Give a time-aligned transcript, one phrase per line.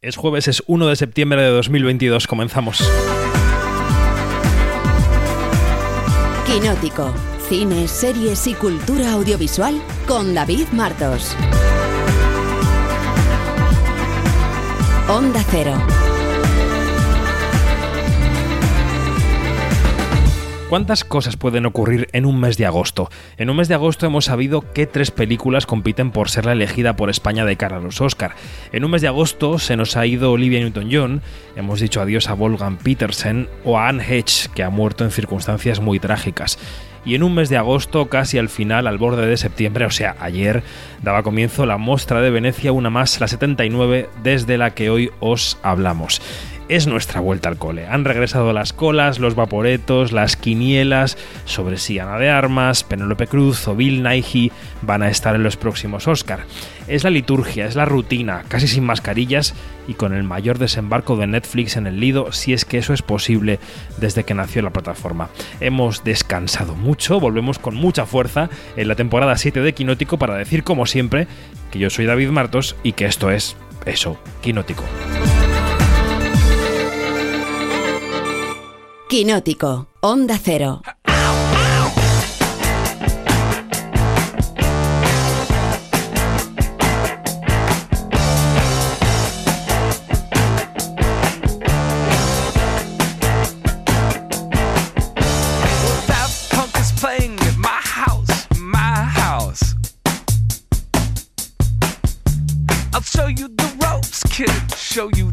[0.00, 2.28] Es jueves, es 1 de septiembre de 2022.
[2.28, 2.88] Comenzamos.
[6.46, 7.12] Quinótico.
[7.48, 11.34] Cine, series y cultura audiovisual con David Martos.
[15.08, 15.76] Onda Cero.
[20.68, 23.08] ¿Cuántas cosas pueden ocurrir en un mes de agosto?
[23.38, 26.94] En un mes de agosto hemos sabido que tres películas compiten por ser la elegida
[26.94, 28.34] por España de cara a los Oscar.
[28.70, 31.22] En un mes de agosto se nos ha ido Olivia Newton-John,
[31.56, 35.80] hemos dicho adiós a Wolfgang Petersen o a Anne Hedge, que ha muerto en circunstancias
[35.80, 36.58] muy trágicas
[37.02, 40.16] y en un mes de agosto, casi al final, al borde de septiembre, o sea,
[40.20, 40.62] ayer,
[41.02, 45.56] daba comienzo la Mostra de Venecia, una más, la 79, desde la que hoy os
[45.62, 46.20] hablamos
[46.68, 47.86] es nuestra vuelta al cole.
[47.86, 53.66] Han regresado las colas, los vaporetos, las quinielas sobre si Ana de Armas, Penélope Cruz
[53.68, 56.40] o Bill Nighy van a estar en los próximos Oscar.
[56.86, 59.54] Es la liturgia, es la rutina, casi sin mascarillas
[59.86, 63.02] y con el mayor desembarco de Netflix en el Lido, si es que eso es
[63.02, 63.58] posible
[63.98, 65.30] desde que nació la plataforma.
[65.60, 70.64] Hemos descansado mucho, volvemos con mucha fuerza en la temporada 7 de Quinótico para decir
[70.64, 71.26] como siempre
[71.70, 74.84] que yo soy David Martos y que esto es eso, Quinótico.
[79.08, 80.82] Quinótico, Onda Cero.
[96.04, 99.74] Stop compass playing with my house, my house.
[102.92, 105.27] I'll show you the ropes, kid show you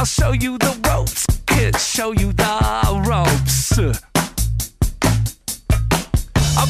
[0.00, 1.78] I'll show you the ropes, kid.
[1.78, 3.78] Show you the ropes.
[6.56, 6.64] I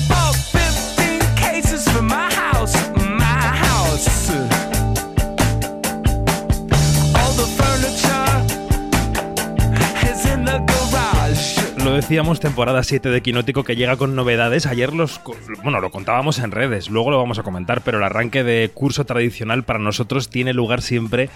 [12.01, 14.65] decíamos, temporada 7 de Quinótico que llega con novedades.
[14.65, 15.21] Ayer los,
[15.63, 19.05] bueno, lo contábamos en redes, luego lo vamos a comentar, pero el arranque de curso
[19.05, 21.29] tradicional para nosotros tiene lugar siempre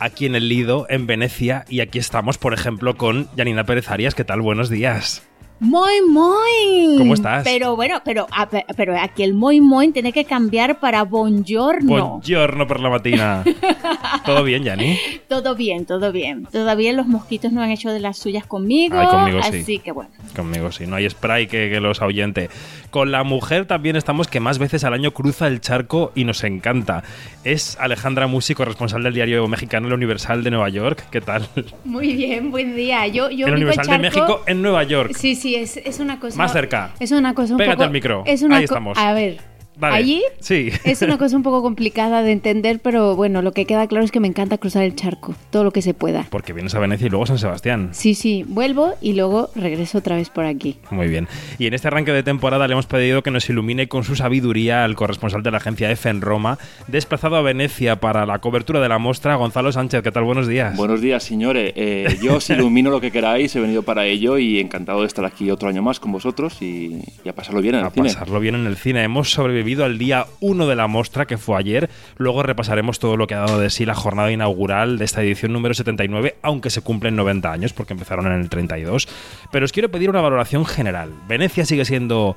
[0.00, 4.16] aquí en el Lido, en Venecia, y aquí estamos, por ejemplo, con Janina Pérez Arias.
[4.16, 4.40] ¿Qué tal?
[4.40, 5.22] Buenos días.
[5.60, 6.96] Muy, muy.
[6.98, 7.42] ¿Cómo estás?
[7.44, 11.88] Pero bueno, pero, a- pe- pero aquí el muy, muy tiene que cambiar para buongiorno.
[11.90, 13.42] Buongiorno per la mattina.
[14.24, 14.96] ¿Todo bien, Jani?
[15.28, 16.46] Todo bien, todo bien.
[16.52, 18.98] Todavía los mosquitos no han hecho de las suyas conmigo.
[19.00, 19.48] Ay, conmigo sí.
[19.60, 20.10] así que bueno.
[20.36, 22.50] Conmigo sí, no hay spray que, que los ahuyente.
[22.90, 26.44] Con la mujer también estamos que más veces al año cruza el charco y nos
[26.44, 27.02] encanta.
[27.48, 31.06] Es Alejandra Musi, corresponsal del diario mexicano El Universal de Nueva York.
[31.10, 31.48] ¿Qué tal?
[31.86, 33.06] Muy bien, buen día.
[33.06, 33.98] Yo, yo El Universal de.
[34.00, 35.14] México en Nueva York.
[35.16, 36.36] Sí, sí, es, es una cosa.
[36.36, 36.90] Más cerca.
[37.00, 37.84] Es una cosa un Pégate poco.
[37.84, 38.22] al micro.
[38.26, 38.98] Es una Ahí estamos.
[38.98, 39.40] A ver.
[39.78, 39.94] Vale.
[39.96, 40.70] Allí Sí.
[40.84, 44.10] es una cosa un poco complicada de entender, pero bueno, lo que queda claro es
[44.10, 46.26] que me encanta cruzar el charco, todo lo que se pueda.
[46.30, 47.90] Porque vienes a Venecia y luego a San Sebastián.
[47.92, 50.76] Sí, sí, vuelvo y luego regreso otra vez por aquí.
[50.90, 51.28] Muy bien.
[51.58, 54.84] Y en este arranque de temporada le hemos pedido que nos ilumine con su sabiduría
[54.84, 58.88] al corresponsal de la agencia EFE en Roma, desplazado a Venecia para la cobertura de
[58.88, 60.02] la muestra, Gonzalo Sánchez.
[60.02, 60.24] ¿Qué tal?
[60.24, 60.76] Buenos días.
[60.76, 61.72] Buenos días, señores.
[61.76, 65.24] Eh, yo os ilumino lo que queráis, he venido para ello y encantado de estar
[65.24, 68.08] aquí otro año más con vosotros y, y a pasarlo bien en el a cine.
[68.08, 69.02] pasarlo bien en el cine.
[69.04, 71.90] Hemos sobrevivido al día 1 de la muestra que fue ayer.
[72.16, 75.52] Luego repasaremos todo lo que ha dado de sí la jornada inaugural de esta edición
[75.52, 79.08] número 79, aunque se cumplen 90 años porque empezaron en el 32.
[79.52, 81.12] Pero os quiero pedir una valoración general.
[81.28, 82.36] Venecia sigue siendo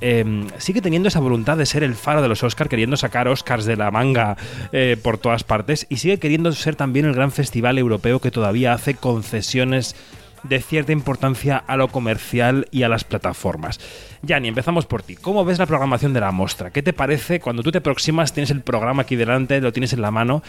[0.00, 3.64] eh, sigue teniendo esa voluntad de ser el faro de los Oscars, queriendo sacar Oscars
[3.64, 4.36] de la manga
[4.72, 8.72] eh, por todas partes y sigue queriendo ser también el gran festival europeo que todavía
[8.72, 9.94] hace concesiones
[10.42, 13.78] de cierta importancia a lo comercial y a las plataformas.
[14.22, 15.16] Yani, empezamos por ti.
[15.16, 16.70] ¿Cómo ves la programación de la muestra?
[16.70, 20.00] ¿Qué te parece cuando tú te aproximas, tienes el programa aquí delante, lo tienes en
[20.02, 20.42] la mano?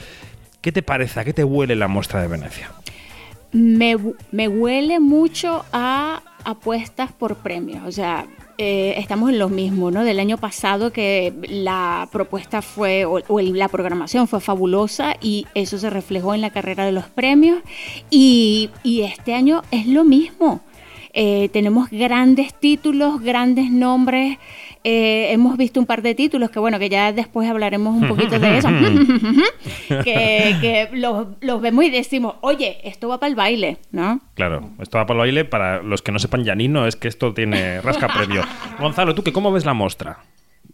[0.62, 1.20] ¿Qué te parece?
[1.20, 2.72] ¿A qué te huele la muestra de Venecia?
[3.52, 7.82] Me, hu- me huele mucho a apuestas por premios.
[7.88, 8.28] O sea,
[8.60, 10.04] eh, estamos en lo mismo, ¿no?
[10.04, 15.90] Del año pasado que la propuesta fue, o, la programación fue fabulosa y eso se
[15.90, 17.60] reflejó en la carrera de los premios.
[18.12, 20.62] Y este año es lo mismo.
[21.14, 24.40] Eh, tenemos grandes títulos, grandes nombres.
[24.84, 28.40] Eh, hemos visto un par de títulos que, bueno, que ya después hablaremos un poquito
[28.40, 28.68] de eso.
[30.04, 34.20] que que los, los vemos y decimos, oye, esto va para el baile, ¿no?
[34.34, 35.46] Claro, esto va para el baile.
[35.46, 38.42] Para los que no sepan, Yanino, es que esto tiene rasca previo.
[38.80, 40.18] Gonzalo, ¿tú qué cómo ves la muestra?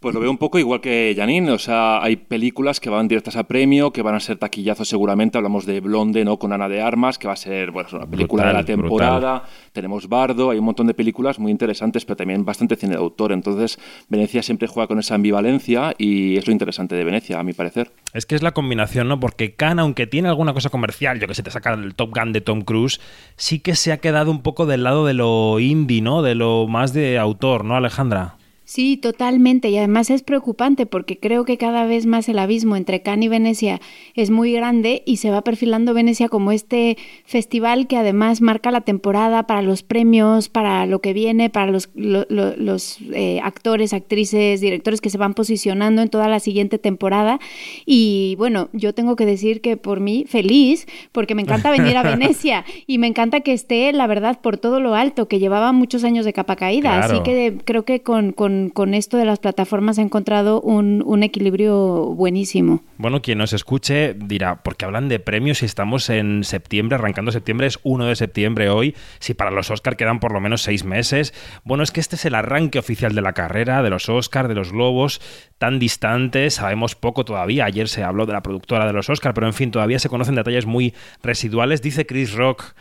[0.00, 3.36] Pues lo veo un poco igual que Janine, o sea, hay películas que van directas
[3.36, 6.38] a premio, que van a ser taquillazos seguramente, hablamos de Blonde, ¿no?
[6.38, 8.64] Con Ana de Armas, que va a ser, bueno, es una película Brutal, de la
[8.64, 9.42] temporada,
[9.72, 13.32] tenemos Bardo, hay un montón de películas muy interesantes, pero también bastante cine de autor,
[13.32, 17.52] entonces Venecia siempre juega con esa ambivalencia y es lo interesante de Venecia, a mi
[17.52, 17.92] parecer.
[18.14, 19.20] Es que es la combinación, ¿no?
[19.20, 22.32] Porque Cannes, aunque tiene alguna cosa comercial, yo que sé, te saca el Top Gun
[22.32, 23.02] de Tom Cruise,
[23.36, 26.22] sí que se ha quedado un poco del lado de lo indie, ¿no?
[26.22, 28.38] De lo más de autor, ¿no, Alejandra?
[28.72, 29.68] Sí, totalmente.
[29.68, 33.28] Y además es preocupante porque creo que cada vez más el abismo entre Cannes y
[33.28, 33.80] Venecia
[34.14, 38.82] es muy grande y se va perfilando Venecia como este festival que además marca la
[38.82, 43.92] temporada para los premios, para lo que viene, para los, lo- lo- los eh, actores,
[43.92, 47.40] actrices, directores que se van posicionando en toda la siguiente temporada.
[47.86, 52.02] Y bueno, yo tengo que decir que por mí feliz porque me encanta venir a
[52.04, 56.04] Venecia y me encanta que esté, la verdad, por todo lo alto, que llevaba muchos
[56.04, 56.98] años de capa caída.
[56.98, 57.14] Claro.
[57.14, 62.14] Así que creo que con, con- con esto de las plataformas ha encontrado un, equilibrio
[62.14, 62.82] buenísimo.
[62.98, 67.66] Bueno, quien nos escuche dirá, porque hablan de premios si estamos en septiembre, arrancando septiembre,
[67.66, 71.32] es 1 de septiembre hoy, si para los Oscar quedan por lo menos seis meses.
[71.64, 74.54] Bueno, es que este es el arranque oficial de la carrera, de los Oscar, de
[74.54, 75.20] los Globos,
[75.58, 77.64] tan distantes, sabemos poco todavía.
[77.64, 80.34] Ayer se habló de la productora de los Oscar, pero en fin, todavía se conocen
[80.34, 81.82] detalles muy residuales.
[81.82, 82.74] Dice Chris Rock,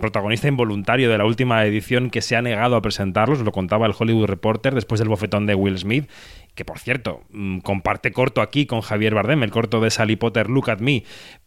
[0.00, 3.94] protagonista involuntario de la última edición, que se ha negado a presentarlos, lo contaba el
[3.98, 6.08] Hollywood Reporter después del bofetón de Will Smith,
[6.54, 10.50] que por cierto, mm, comparte corto aquí con Javier Bardem, el corto de Sally Potter,
[10.50, 11.04] Look at Me.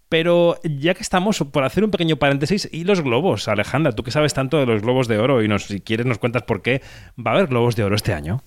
[0.10, 3.48] Pero ya que estamos, por hacer un pequeño paréntesis, ¿y los globos?
[3.48, 6.18] Alejandra, tú que sabes tanto de los globos de oro y nos, si quieres nos
[6.18, 6.82] cuentas por qué
[7.20, 8.42] va a haber globos de oro este año.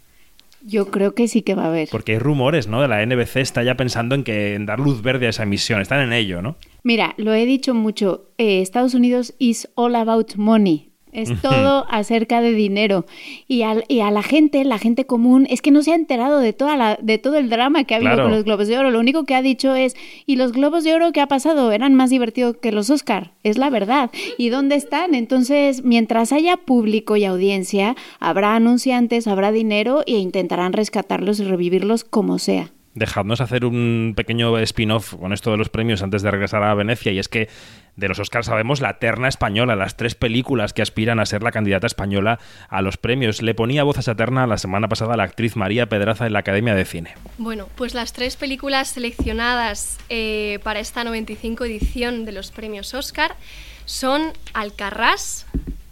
[0.62, 1.88] Yo creo que sí que va a haber.
[1.90, 2.82] Porque hay rumores, ¿no?
[2.82, 5.80] De la NBC está ya pensando en que en dar luz verde a esa emisión,
[5.80, 6.56] están en ello, ¿no?
[6.82, 10.89] Mira, lo he dicho mucho, eh, Estados Unidos is all about money.
[11.12, 13.04] Es todo acerca de dinero.
[13.48, 16.38] Y, al- y a la gente, la gente común, es que no se ha enterado
[16.38, 18.24] de, toda la, de todo el drama que ha habido Claro.
[18.24, 18.90] con los Globos de Oro.
[18.90, 19.96] Lo único que ha dicho es,
[20.26, 21.72] ¿y los Globos de Oro qué ha pasado?
[21.72, 23.32] Eran más divertidos que los Oscar.
[23.42, 24.10] Es la verdad.
[24.38, 25.14] ¿Y dónde están?
[25.14, 32.04] Entonces, mientras haya público y audiencia, habrá anunciantes, habrá dinero e intentarán rescatarlos y revivirlos
[32.04, 32.70] como sea.
[32.94, 37.12] Dejadnos hacer un pequeño spin-off con esto de los premios antes de regresar a Venecia.
[37.12, 37.48] Y es que
[37.96, 41.52] de los Oscars sabemos la terna española, las tres películas que aspiran a ser la
[41.52, 42.38] candidata española
[42.68, 43.42] a los premios.
[43.42, 46.40] Le ponía voz a esa terna la semana pasada la actriz María Pedraza en la
[46.40, 47.14] Academia de Cine.
[47.38, 53.36] Bueno, pues las tres películas seleccionadas eh, para esta 95 edición de los premios Oscar
[53.84, 55.46] son Alcarrás,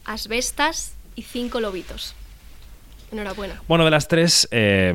[0.05, 2.15] Asbestas y Cinco Lobitos.
[3.11, 3.63] Enhorabuena.
[3.69, 4.95] Bueno, de las tres, eh,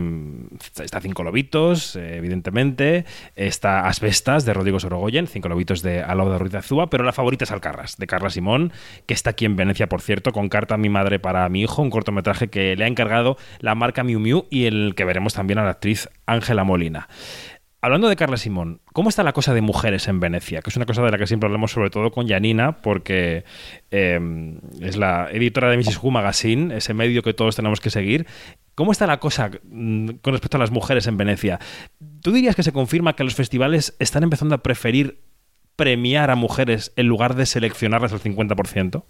[0.82, 3.06] está Cinco Lobitos, eh, evidentemente,
[3.36, 7.44] está Asbestas, de Rodrigo Sorogoyen, Cinco Lobitos de Alauda Ruiz de Azúa, pero la favorita
[7.46, 8.72] es Alcarras, de Carla Simón,
[9.06, 11.82] que está aquí en Venecia, por cierto, con Carta a mi madre para mi hijo,
[11.82, 15.60] un cortometraje que le ha encargado la marca Miu Miu y el que veremos también
[15.60, 17.08] a la actriz Ángela Molina.
[17.84, 20.62] Hablando de Carla Simón, ¿cómo está la cosa de mujeres en Venecia?
[20.62, 23.44] Que es una cosa de la que siempre hablamos sobre todo con Janina, porque
[23.92, 26.02] eh, es la editora de Mrs.
[26.02, 28.26] Who Magazine, ese medio que todos tenemos que seguir.
[28.74, 31.60] ¿Cómo está la cosa mm, con respecto a las mujeres en Venecia?
[32.22, 35.20] ¿Tú dirías que se confirma que los festivales están empezando a preferir
[35.76, 39.04] premiar a mujeres en lugar de seleccionarlas al 50%?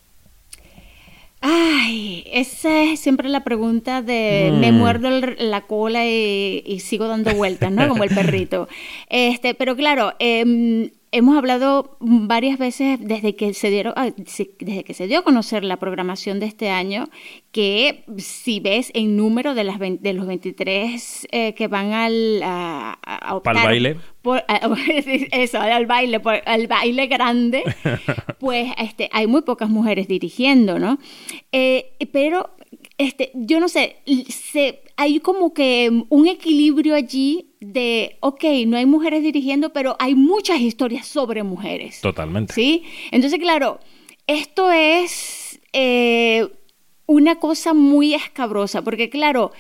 [1.46, 4.60] Ay, esa es siempre la pregunta de Mm.
[4.62, 7.86] me muerdo el- la cola y, y sigo dando vueltas, ¿no?
[7.90, 8.70] Como el perrito.
[9.10, 14.10] Este, pero claro, em, hemos hablado varias veces desde que se dieron, ah,
[14.60, 17.08] desde que se dio a conocer la programación de este año,
[17.52, 22.42] que si ves en número de las vein- de los 23 eh, que van al
[22.44, 23.96] a, a optar Pa'l baile.
[24.22, 24.70] por- a-
[25.32, 27.64] eso, al baile, por- al baile grande,
[28.40, 30.98] pues este, hay muy pocas mujeres dirigiendo, ¿no?
[31.52, 32.50] Eh, pero
[32.98, 33.98] este, yo no sé,
[34.30, 40.16] se, hay como que un equilibrio allí de, ok, no hay mujeres dirigiendo, pero hay
[40.16, 42.02] muchas historias sobre mujeres.
[42.02, 42.54] Totalmente.
[42.54, 42.84] ¿Sí?
[43.12, 43.80] Entonces, claro,
[44.28, 46.48] esto es eh,
[47.06, 49.52] una cosa muy escabrosa, porque claro,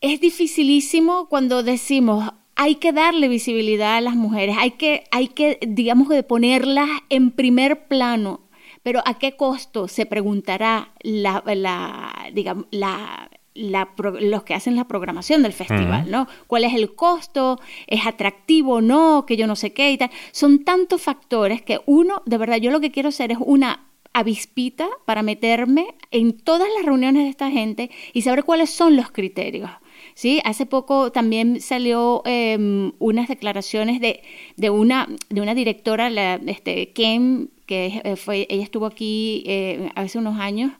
[0.00, 5.58] es dificilísimo cuando decimos hay que darle visibilidad a las mujeres, hay que, hay que,
[5.66, 8.41] digamos, de ponerlas en primer plano.
[8.82, 9.88] Pero ¿a qué costo?
[9.88, 16.10] Se preguntará la, la, digamos, la, los que hacen la programación del festival.
[16.10, 16.26] ¿no?
[16.46, 17.60] ¿Cuál es el costo?
[17.86, 19.24] ¿Es atractivo o no?
[19.26, 20.10] Que yo no sé qué y tal.
[20.32, 24.88] Son tantos factores que uno, de verdad, yo lo que quiero hacer es una avispita
[25.06, 29.70] para meterme en todas las reuniones de esta gente y saber cuáles son los criterios.
[30.14, 30.40] ¿sí?
[30.44, 34.22] Hace poco también salió em, unas declaraciones de,
[34.56, 40.18] de, una, de una directora, la, este, Kim, eh, fue, ella estuvo aquí eh, hace
[40.18, 40.72] unos años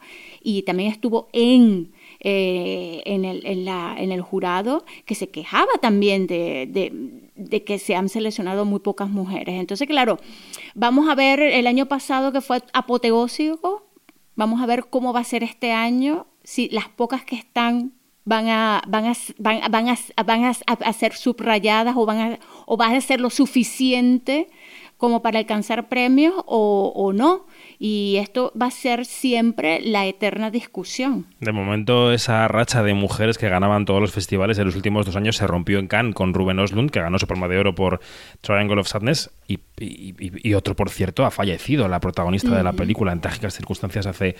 [0.42, 5.72] y también estuvo en, eh, en, el, en, la, en el jurado, que se quejaba
[5.80, 6.92] también de, de,
[7.34, 9.61] de que se han seleccionado muy pocas mujeres.
[9.61, 10.18] Entonces, claro,
[10.75, 13.87] vamos a ver el año pasado que fue apoteósico,
[14.34, 17.92] vamos a ver cómo va a ser este año, si las pocas que están
[18.25, 22.38] van a, van a, van, van a, van a, a ser subrayadas o van a,
[22.66, 24.49] o van a ser lo suficiente
[25.02, 27.44] como para alcanzar premios o, o, no.
[27.80, 31.26] Y esto va a ser siempre la eterna discusión.
[31.40, 35.16] De momento, esa racha de mujeres que ganaban todos los festivales en los últimos dos
[35.16, 37.99] años se rompió en Cannes con Ruben Oslund, que ganó su palma de oro por
[38.42, 40.14] Triangle of Sadness, y, y,
[40.49, 44.06] y otro, por cierto, ha fallecido, la protagonista mm de la película, en trágicas circunstancias
[44.06, 44.37] hace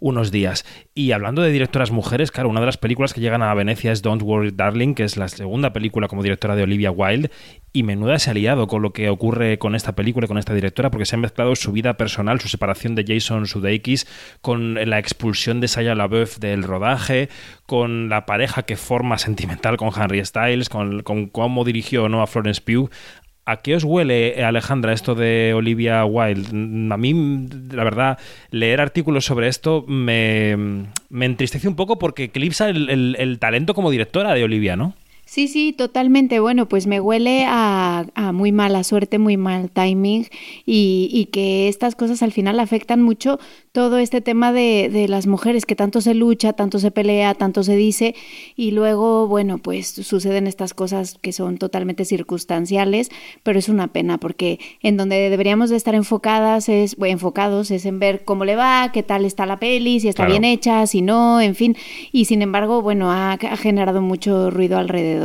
[0.00, 0.64] unos días.
[0.94, 4.02] Y hablando de directoras mujeres, claro, una de las películas que llegan a Venecia es
[4.02, 7.30] Don't Worry Darling, que es la segunda película como directora de Olivia Wilde,
[7.72, 10.54] y menuda se ha liado con lo que ocurre con esta película y con esta
[10.54, 14.06] directora, porque se ha mezclado su vida personal, su separación de Jason Sudeikis,
[14.40, 17.28] con la expulsión de Shia LaBeouf del rodaje,
[17.66, 22.22] con la pareja que forma sentimental con Henry Styles, con, con cómo dirigió ¿no?
[22.22, 22.90] a Florence Pugh.
[23.46, 26.48] ¿A qué os huele, Alejandra, esto de Olivia Wilde?
[26.92, 28.18] A mí, la verdad,
[28.50, 30.56] leer artículos sobre esto me,
[31.08, 31.26] me
[31.68, 34.94] un poco porque eclipsa el talento como directora de Olivia, ¿no?
[35.30, 36.40] Sí, sí, totalmente.
[36.40, 40.26] Bueno, pues me huele a, a muy mala suerte, muy mal timing
[40.66, 43.38] y, y, que estas cosas al final afectan mucho
[43.70, 47.62] todo este tema de, de, las mujeres, que tanto se lucha, tanto se pelea, tanto
[47.62, 48.16] se dice
[48.56, 53.12] y luego, bueno, pues suceden estas cosas que son totalmente circunstanciales,
[53.44, 57.86] pero es una pena porque en donde deberíamos de estar enfocadas es, bueno, enfocados es
[57.86, 60.32] en ver cómo le va, qué tal está la peli, si está claro.
[60.32, 61.76] bien hecha, si no, en fin,
[62.10, 65.19] y sin embargo, bueno, ha, ha generado mucho ruido alrededor.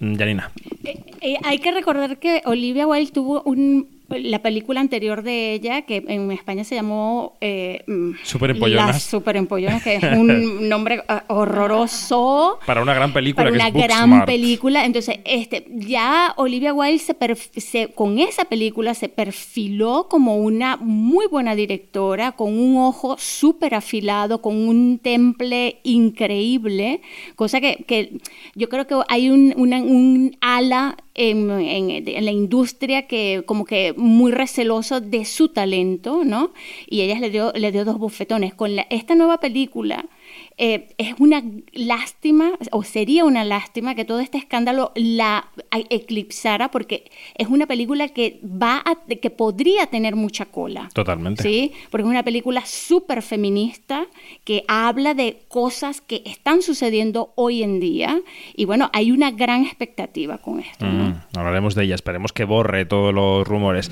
[0.00, 0.50] Janina.
[0.84, 5.82] Eh, eh, hay que recordar que Olivia Wilde tuvo un la película anterior de ella,
[5.82, 7.84] que en España se llamó eh,
[8.22, 8.86] Super Empollonas.
[8.86, 12.58] Las Super Empollonas, que es un nombre horroroso.
[12.66, 13.44] Para una gran película.
[13.44, 14.84] Para una gran película.
[14.84, 17.14] Entonces, este, ya Olivia Wilde se,
[17.60, 23.74] se, con esa película se perfiló como una muy buena directora, con un ojo súper
[23.74, 27.00] afilado, con un temple increíble,
[27.36, 28.18] cosa que, que
[28.54, 34.32] yo creo que hay un, una, un ala en, la industria que como que muy
[34.32, 36.52] receloso de su talento, ¿no?
[36.88, 38.54] Y ella le dio, le dio dos bofetones.
[38.54, 40.06] Con la, esta nueva película
[40.62, 45.48] eh, es una lástima, o sería una lástima que todo este escándalo la
[45.88, 50.90] eclipsara, porque es una película que va a, que podría tener mucha cola.
[50.92, 51.42] Totalmente.
[51.42, 54.06] Sí, porque es una película súper feminista
[54.44, 58.20] que habla de cosas que están sucediendo hoy en día.
[58.54, 60.84] Y bueno, hay una gran expectativa con esto.
[60.84, 61.08] ¿no?
[61.08, 63.90] Mm, hablaremos de ella, esperemos que borre todos los rumores.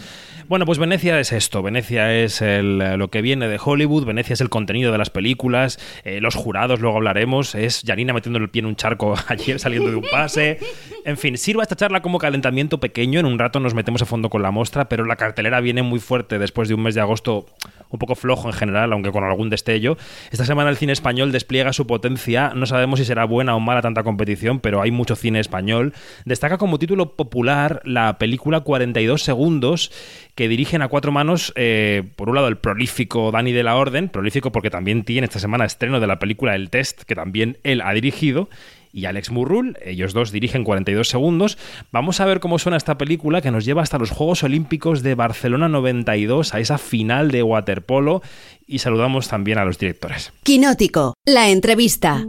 [0.49, 4.41] Bueno, pues Venecia es esto, Venecia es el, lo que viene de Hollywood, Venecia es
[4.41, 8.61] el contenido de las películas, eh, los jurados, luego hablaremos, es Janina metiendo el pie
[8.61, 10.59] en un charco ayer saliendo de un pase,
[11.05, 14.29] en fin, sirva esta charla como calentamiento pequeño, en un rato nos metemos a fondo
[14.31, 17.47] con la mostra, pero la cartelera viene muy fuerte después de un mes de agosto
[17.91, 19.97] un poco flojo en general, aunque con algún destello.
[20.31, 23.83] Esta semana el cine español despliega su potencia, no sabemos si será buena o mala
[23.83, 25.95] tanta competición, pero hay mucho cine español.
[26.25, 29.91] Destaca como título popular la película 42 segundos
[30.35, 34.09] que dirigen a cuatro manos, eh, por un lado el prolífico Dani de la Orden,
[34.09, 37.81] prolífico porque también tiene esta semana estreno de la película El Test, que también él
[37.81, 38.49] ha dirigido,
[38.93, 41.59] y Alex Murrul, ellos dos dirigen 42 segundos.
[41.93, 45.15] Vamos a ver cómo suena esta película que nos lleva hasta los Juegos Olímpicos de
[45.15, 48.23] Barcelona 92, a esa final de waterpolo,
[48.67, 50.33] y saludamos también a los directores.
[50.43, 52.25] Quinótico, la entrevista.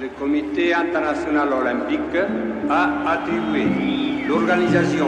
[0.00, 2.24] Le Comité International Olympique
[2.70, 5.06] a attribué l'organisation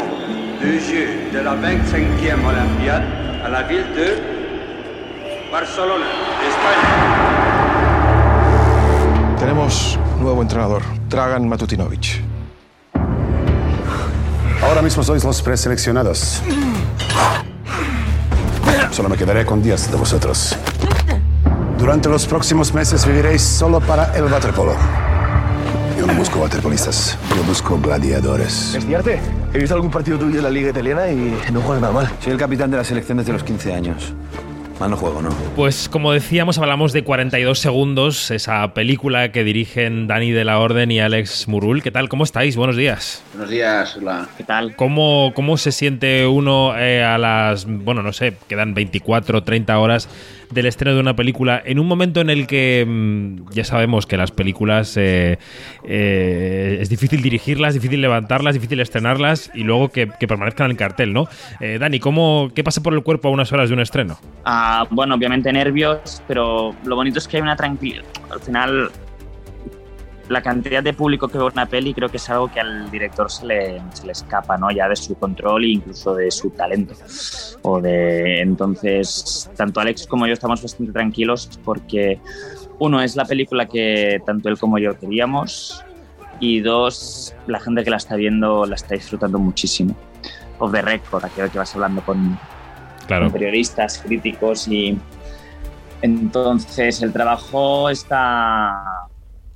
[0.61, 3.03] des Jeux de la 25e Olympiade
[3.45, 4.19] à la ville de
[5.51, 6.07] Barcelona,
[6.47, 7.52] España.
[9.63, 12.21] Tenemos nuevo entrenador, Dragan Matutinovic.
[14.61, 16.43] Ahora mismo sois los preseleccionados.
[18.91, 20.57] Solo me quedaré con 10 de vosotros.
[21.79, 24.75] Durante los próximos meses viviréis solo para el waterpolo.
[25.97, 28.75] Yo no busco waterpolistas, yo busco gladiadores.
[28.75, 29.21] ¿Estudiarte?
[29.55, 32.11] He visto algún partido tuyo en la liga italiana y no juegas nada mal.
[32.19, 34.13] Soy el capitán de la selección desde los 15 años.
[34.81, 35.31] Mal no juego, ¿no?
[35.55, 40.91] Pues como decíamos, hablamos de 42 segundos, esa película que dirigen Dani de la Orden
[40.91, 41.83] y Alex Murul.
[41.83, 42.09] ¿Qué tal?
[42.09, 42.57] ¿Cómo estáis?
[42.57, 43.23] Buenos días.
[43.33, 44.29] Buenos días, hola.
[44.37, 44.75] ¿Qué tal?
[44.77, 50.09] ¿Cómo, cómo se siente uno eh, a las, bueno, no sé, quedan 24, 30 horas
[50.53, 54.17] del estreno de una película en un momento en el que mm, ya sabemos que
[54.17, 55.39] las películas eh,
[55.85, 60.77] eh, es difícil dirigirlas, difícil levantarlas, difícil estrenarlas y luego que, que permanezcan en el
[60.77, 61.29] cartel, ¿no?
[61.61, 64.19] Eh, Dani, ¿cómo, ¿qué pasa por el cuerpo a unas horas de un estreno?
[64.45, 68.05] Ah, bueno, obviamente nervios, pero lo bonito es que hay una tranquilidad.
[68.31, 68.91] Al final,
[70.29, 73.31] la cantidad de público que ve una peli creo que es algo que al director
[73.31, 74.71] se le, se le escapa, ¿no?
[74.71, 76.95] Ya de su control e incluso de su talento.
[77.63, 82.21] O de, entonces, tanto Alex como yo estamos bastante tranquilos porque,
[82.79, 85.85] uno, es la película que tanto él como yo queríamos
[86.41, 89.95] y dos, la gente que la está viendo la está disfrutando muchísimo.
[90.59, 92.39] Of the record, aquello que vas hablando con,
[93.07, 93.25] Claro.
[93.25, 94.99] con periodistas, críticos y
[96.03, 98.83] entonces el trabajo está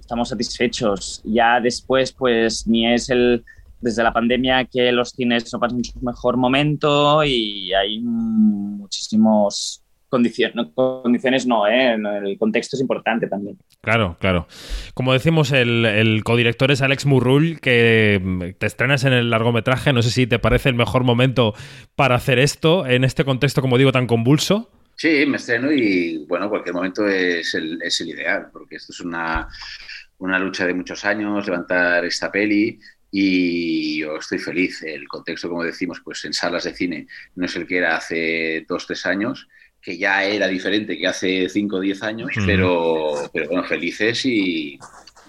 [0.07, 1.21] estamos satisfechos.
[1.25, 3.45] Ya después pues ni es el
[3.81, 10.55] desde la pandemia que los cines no pasan su mejor momento y hay muchísimos condiciones,
[10.55, 11.95] no, condiciones no, ¿eh?
[11.95, 13.59] el contexto es importante también.
[13.83, 14.47] Claro, claro.
[14.95, 19.93] Como decimos, el, el codirector es Alex Murrull, que mm, te estrenas en el largometraje.
[19.93, 21.55] No sé si te parece el mejor momento
[21.97, 24.71] para hacer esto en este contexto, como digo, tan convulso.
[24.97, 29.01] Sí, me estreno y bueno, cualquier momento es el, es el ideal, porque esto es
[29.01, 29.47] una,
[30.19, 32.79] una lucha de muchos años, levantar esta peli
[33.11, 34.83] y yo estoy feliz.
[34.83, 38.65] El contexto, como decimos, pues en salas de cine no es el que era hace
[38.69, 39.49] dos, tres años,
[39.81, 44.79] que ya era diferente que hace cinco o diez años, pero, pero bueno, felices y,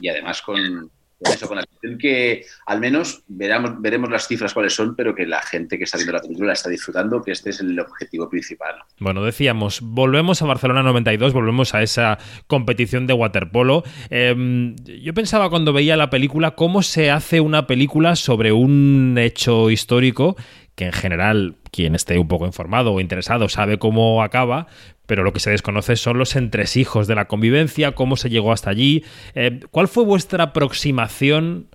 [0.01, 4.95] y además con, eso, con la cuestión que al menos veremos, las cifras cuáles son,
[4.95, 7.59] pero que la gente que está viendo la película la está disfrutando, que este es
[7.59, 8.75] el objetivo principal.
[8.99, 13.83] Bueno, decíamos, volvemos a Barcelona 92, volvemos a esa competición de waterpolo.
[14.09, 19.69] Eh, yo pensaba cuando veía la película cómo se hace una película sobre un hecho
[19.69, 20.35] histórico
[20.77, 24.67] que en general quien esté un poco informado o interesado sabe cómo acaba,
[25.07, 28.69] pero lo que se desconoce son los entresijos de la convivencia, cómo se llegó hasta
[28.69, 29.03] allí.
[29.33, 31.67] Eh, ¿Cuál fue vuestra aproximación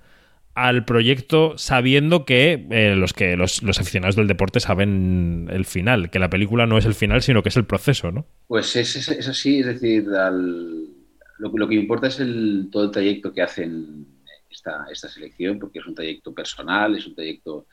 [0.55, 6.11] al proyecto sabiendo que, eh, los, que los, los aficionados del deporte saben el final,
[6.11, 8.27] que la película no es el final, sino que es el proceso, ¿no?
[8.47, 10.85] Pues es, es, así, es decir, al-
[11.39, 14.07] lo, lo que importa es el, todo el trayecto que hacen
[14.53, 17.67] esta, selección, porque es un trayecto personal, es un trayecto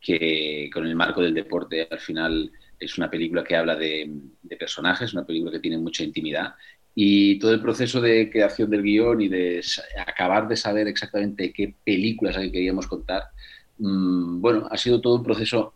[0.00, 4.10] que con el marco del deporte al final es una película que habla de,
[4.58, 6.54] personajes, una película que tiene mucha intimidad.
[6.94, 9.62] Y todo el proceso de creación del guion y de
[10.06, 13.24] acabar de saber exactamente qué películas que queríamos contar,
[13.78, 15.75] mm, bueno, ha sido todo un proceso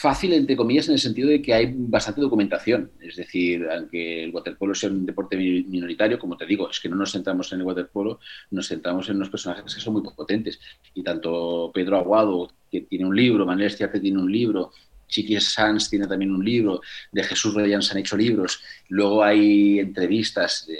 [0.00, 2.90] fácil, entre comillas, en el sentido de que hay bastante documentación.
[3.00, 6.88] Es decir, aunque el waterpolo sea un deporte mi- minoritario, como te digo, es que
[6.88, 8.18] no nos centramos en el waterpolo,
[8.50, 10.58] nos centramos en unos personajes que son muy potentes.
[10.94, 14.72] Y tanto Pedro Aguado, que tiene un libro, Manuel Estiarte tiene un libro,
[15.08, 16.80] Chiqui Sanz tiene también un libro,
[17.12, 20.66] de Jesús Reyán se han hecho libros, luego hay entrevistas.
[20.66, 20.78] de-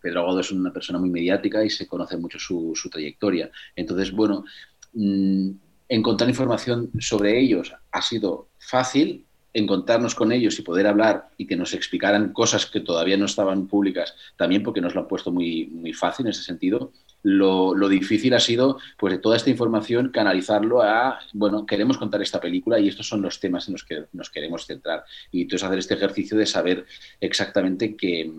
[0.00, 3.50] Pedro Aguado es una persona muy mediática y se conoce mucho su, su trayectoria.
[3.74, 4.44] Entonces, bueno,
[4.92, 5.50] mm,
[5.88, 11.56] encontrar información sobre ellos ha sido fácil, encontrarnos con ellos y poder hablar y que
[11.56, 15.66] nos explicaran cosas que todavía no estaban públicas, también porque nos lo han puesto muy,
[15.68, 16.92] muy fácil en ese sentido.
[17.22, 22.40] Lo, difícil ha sido, pues, de toda esta información, canalizarlo a, bueno, queremos contar esta
[22.40, 25.04] película y estos son los temas en los que nos queremos centrar.
[25.32, 26.84] Y entonces hacer este ejercicio de saber
[27.18, 28.30] exactamente que,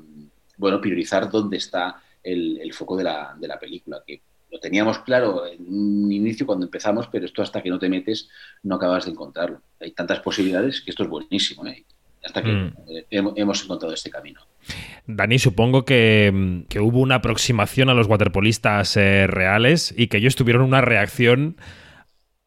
[0.57, 4.99] bueno, priorizar dónde está el, el foco de la, de la película, que lo teníamos
[4.99, 8.29] claro en un inicio cuando empezamos, pero esto hasta que no te metes
[8.63, 9.61] no acabas de encontrarlo.
[9.79, 11.85] Hay tantas posibilidades que esto es buenísimo, ¿eh?
[12.23, 12.73] hasta que Mm.
[12.89, 13.05] eh,
[13.35, 14.41] hemos, encontrado este camino.
[15.05, 20.35] Dani, supongo que, que hubo una aproximación a los waterpolistas eh, reales y que ellos
[20.35, 21.57] tuvieron una reacción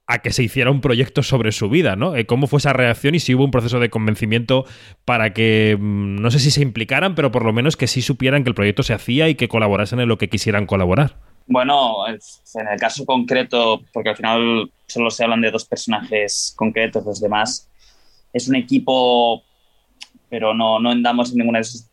[0.06, 2.16] a que se hiciera un proyecto sobre su vida, ¿no?
[2.16, 4.66] Eh, ¿Cómo fue esa reacción y si hubo un proceso de convencimiento
[5.04, 8.42] para que, mm, no sé si se implicaran, pero por lo menos que sí supieran
[8.42, 11.16] que el proyecto se hacía y que colaborasen en lo que quisieran colaborar?
[11.52, 17.04] Bueno, en el caso concreto, porque al final solo se hablan de dos personajes concretos,
[17.04, 17.68] los demás,
[18.32, 19.42] es un equipo,
[20.28, 21.86] pero no, no andamos en ninguna de sus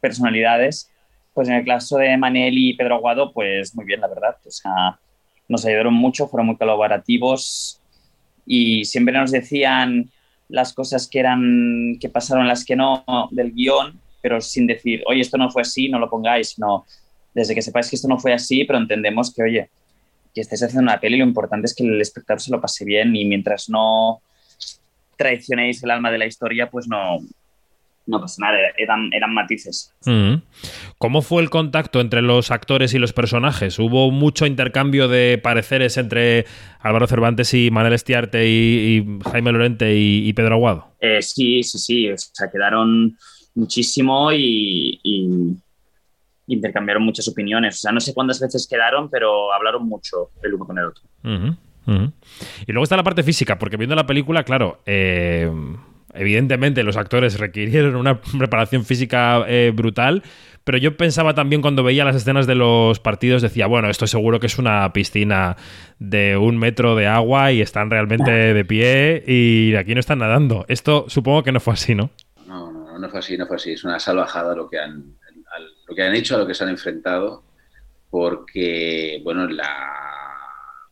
[0.00, 0.88] personalidades.
[1.34, 4.36] Pues en el caso de Manel y Pedro Aguado, pues muy bien, la verdad.
[5.48, 7.80] Nos ayudaron mucho, fueron muy colaborativos
[8.46, 10.12] y siempre nos decían
[10.48, 15.22] las cosas que eran, que pasaron, las que no del guion, pero sin decir, oye,
[15.22, 16.86] esto no fue así, no lo pongáis, no
[17.34, 19.70] desde que sepáis que esto no fue así, pero entendemos que, oye,
[20.34, 23.14] que estáis haciendo una peli, lo importante es que el espectador se lo pase bien
[23.16, 24.20] y mientras no
[25.16, 27.18] traicionéis el alma de la historia, pues no,
[28.06, 29.92] no pasa nada, eran, eran matices.
[30.98, 33.78] ¿Cómo fue el contacto entre los actores y los personajes?
[33.78, 36.46] ¿Hubo mucho intercambio de pareceres entre
[36.80, 40.94] Álvaro Cervantes y Manuel Estiarte y, y Jaime Lorente y, y Pedro Aguado?
[41.00, 43.16] Eh, sí, sí, sí, o sea, quedaron
[43.54, 45.28] muchísimo y, y
[46.50, 47.76] intercambiaron muchas opiniones.
[47.76, 51.04] O sea, no sé cuántas veces quedaron, pero hablaron mucho el uno con el otro.
[52.66, 55.50] Y luego está la parte física, porque viendo la película, claro, eh,
[56.14, 60.22] evidentemente los actores requirieron una preparación física eh, brutal,
[60.64, 64.40] pero yo pensaba también cuando veía las escenas de los partidos, decía, bueno, esto seguro
[64.40, 65.56] que es una piscina
[65.98, 70.64] de un metro de agua y están realmente de pie y aquí no están nadando.
[70.68, 72.10] Esto supongo que no fue así, ¿no?
[72.46, 73.72] No, no, no fue así, no fue así.
[73.72, 75.16] Es una salvajada lo que han,
[75.90, 77.42] lo que han hecho, a lo que se han enfrentado,
[78.10, 79.60] porque, bueno, el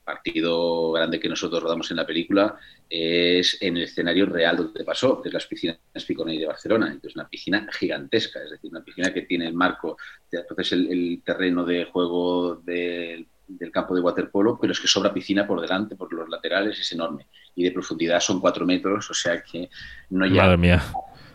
[0.05, 2.57] partido grande que nosotros rodamos en la película
[2.91, 6.87] es en el escenario real donde pasó, que es las piscinas Piconell de Barcelona.
[6.87, 9.97] Entonces, una piscina gigantesca, es decir, una piscina que tiene el marco,
[10.31, 13.27] entonces el, terreno de juego del
[13.73, 17.27] campo de waterpolo, pero es que sobra piscina por delante, por los laterales, es enorme.
[17.55, 19.71] Y de profundidad son cuatro metros, o sea que
[20.11, 20.83] no ya Madre mía.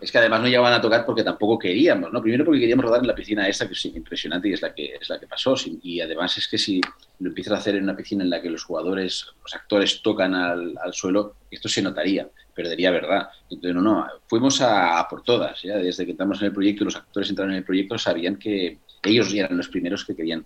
[0.03, 2.21] Es que además no llegaban a tocar porque tampoco queríamos, ¿no?
[2.21, 4.95] Primero porque queríamos rodar en la piscina esta, que es impresionante y es la que,
[4.99, 5.55] es la que pasó.
[5.81, 6.81] Y además es que si
[7.19, 10.35] lo empiezas a hacer en una piscina en la que los jugadores, los actores tocan
[10.35, 13.29] al, al suelo, esto se notaría, perdería verdad.
[13.49, 15.61] Entonces, no, no, fuimos a, por todas.
[15.61, 15.77] ¿ya?
[15.77, 18.79] Desde que entramos en el proyecto y los actores entraron en el proyecto, sabían que
[19.03, 20.45] ellos eran los primeros que querían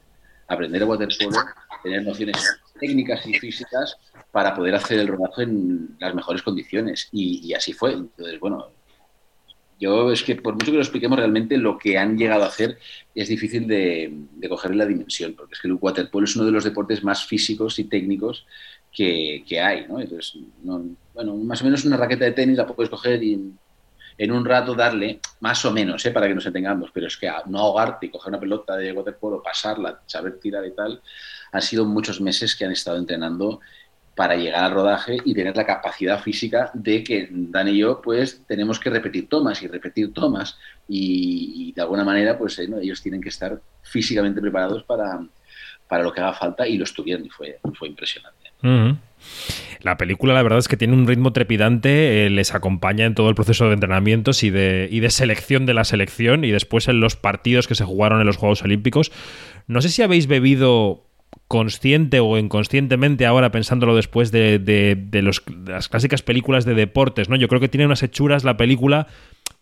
[0.49, 1.39] aprender a waterpolo,
[1.81, 3.97] tener nociones técnicas y físicas
[4.31, 7.09] para poder hacer el rodaje en las mejores condiciones.
[7.11, 7.93] Y, y así fue.
[7.93, 8.76] Entonces, bueno,
[9.79, 12.77] yo es que por mucho que lo expliquemos realmente, lo que han llegado a hacer
[13.15, 16.51] es difícil de, de cogerle la dimensión, porque es que el waterpolo es uno de
[16.51, 18.45] los deportes más físicos y técnicos
[18.91, 19.99] que, que hay, ¿no?
[19.99, 23.33] Entonces, no- bueno, más o menos una raqueta de tenis la puedes coger y
[24.17, 26.11] en, un rato darle, más o menos, ¿eh?
[26.11, 29.43] para que nos entendamos, pero es que no ahogarte y coger una pelota de waterpolo,
[29.43, 31.01] pasarla, saber tirar y tal,
[31.51, 33.59] han sido muchos meses que han estado entrenando
[34.17, 38.41] para llegar al rodaje y tener la capacidad física de que Dan y yo pues
[38.47, 40.57] tenemos que repetir tomas y repetir tomas
[40.89, 45.19] y, de alguna manera pues eh, ellos tienen que estar físicamente preparados para,
[45.87, 48.49] para lo que haga falta y lo estuvieron y fue, fue impresionante.
[49.83, 53.29] La película, la verdad es que tiene un ritmo trepidante, eh, les acompaña en todo
[53.29, 56.99] el proceso de entrenamientos y de, y de selección de la selección y después en
[56.99, 59.11] los partidos que se jugaron en los Juegos Olímpicos.
[59.67, 61.06] No sé si habéis bebido
[61.47, 67.35] consciente o inconscientemente ahora pensándolo después de, de- las clásicas películas de deportes, ¿no?
[67.35, 69.07] Yo creo que tiene unas hechuras la película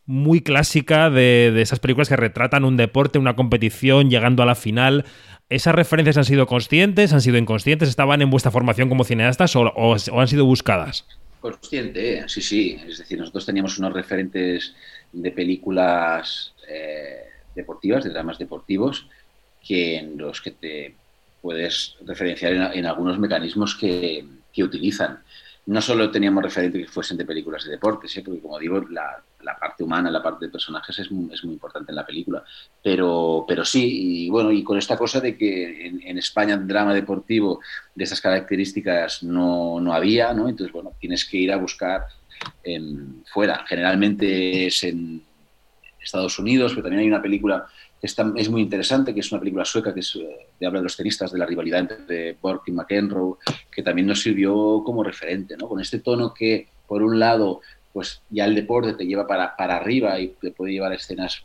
[0.07, 4.55] muy clásica de, de esas películas que retratan un deporte, una competición, llegando a la
[4.55, 5.05] final.
[5.49, 7.89] ¿Esas referencias han sido conscientes, han sido inconscientes?
[7.89, 11.05] ¿Estaban en vuestra formación como cineastas o han sido buscadas?
[11.39, 12.23] Consciente, ¿eh?
[12.27, 12.79] sí, sí.
[12.87, 14.75] Es decir, nosotros teníamos unos referentes
[15.13, 17.17] de películas eh,
[17.53, 19.07] deportivas, de dramas deportivos,
[19.63, 20.95] que en los que te
[21.45, 25.19] puedes referenciar en, en algunos mecanismos que, que utilizan.
[25.67, 28.23] No solo teníamos referentes que fuesen de películas de deportes, ¿eh?
[28.25, 31.53] porque como digo, la, la parte humana, la parte de personajes es muy, es muy
[31.53, 32.43] importante en la película.
[32.81, 36.95] Pero, pero sí, y bueno, y con esta cosa de que en, en España drama
[36.95, 37.59] deportivo
[37.93, 40.49] de estas características no, no había, ¿no?
[40.49, 42.05] Entonces, bueno, tienes que ir a buscar
[42.63, 43.63] en, fuera.
[43.67, 45.21] Generalmente es en
[46.01, 47.67] Estados Unidos, pero también hay una película
[48.05, 50.95] es muy interesante, que es una película sueca que es, eh, que habla de los
[50.95, 53.37] tenistas, de la rivalidad entre Borg y McEnroe,
[53.71, 55.67] que también nos sirvió como referente, ¿no?
[55.67, 59.77] Con este tono que, por un lado, pues ya el deporte te lleva para, para
[59.77, 61.43] arriba y te puede llevar a escenas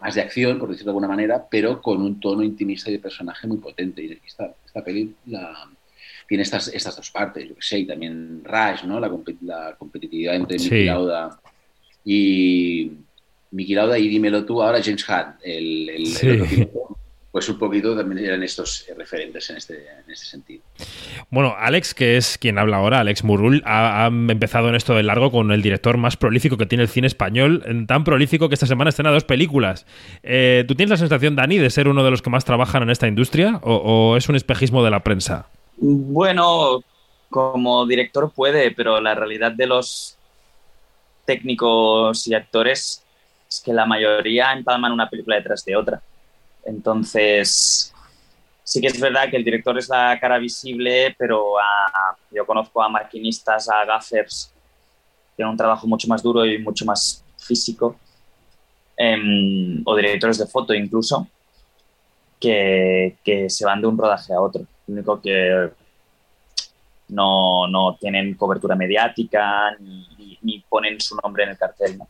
[0.00, 2.98] más de acción, por decirlo de alguna manera, pero con un tono intimista y de
[2.98, 4.02] personaje muy potente.
[4.02, 5.68] Y esta, esta película
[6.28, 9.00] tiene estas, estas dos partes, yo que sé, y también Rush, ¿no?
[9.00, 9.10] La,
[9.42, 10.84] la competitividad entre Sí.
[10.84, 11.40] Lauda
[12.04, 12.92] y
[13.50, 16.30] Miki Lauda y dímelo tú ahora James Hunt, el, el- el Sí.
[16.30, 16.98] otro piloto,
[17.30, 20.62] pues un poquito también eran estos referentes en este, en este sentido.
[21.30, 25.06] Bueno, Alex, que es quien habla ahora, Alex Murul, ha, ha empezado en esto del
[25.08, 28.66] largo con el director más prolífico que tiene el cine español, tan prolífico que esta
[28.66, 29.84] semana estrena dos películas.
[30.22, 32.90] Eh, ¿Tú tienes la sensación, Dani, de ser uno de los que más trabajan en
[32.90, 35.46] esta industria o, o es un espejismo de la prensa?
[35.76, 36.82] Bueno,
[37.28, 40.16] como director puede, pero la realidad de los
[41.26, 43.02] técnicos y actores
[43.64, 46.00] que la mayoría empalman una película detrás de otra.
[46.64, 47.92] Entonces,
[48.64, 51.54] sí que es verdad que el director es la cara visible, pero
[52.30, 54.52] yo conozco a maquinistas, a gaffers,
[55.30, 57.96] que tienen un trabajo mucho más duro y mucho más físico,
[58.96, 61.28] em, o directores de foto incluso,
[62.40, 63.16] que,
[63.48, 64.62] se van de un rodaje a otro.
[64.86, 65.70] Lo único que
[67.08, 71.98] no, no tienen cobertura mediática ni- ni ponen su nombre en el cartel.
[71.98, 72.08] ¿no?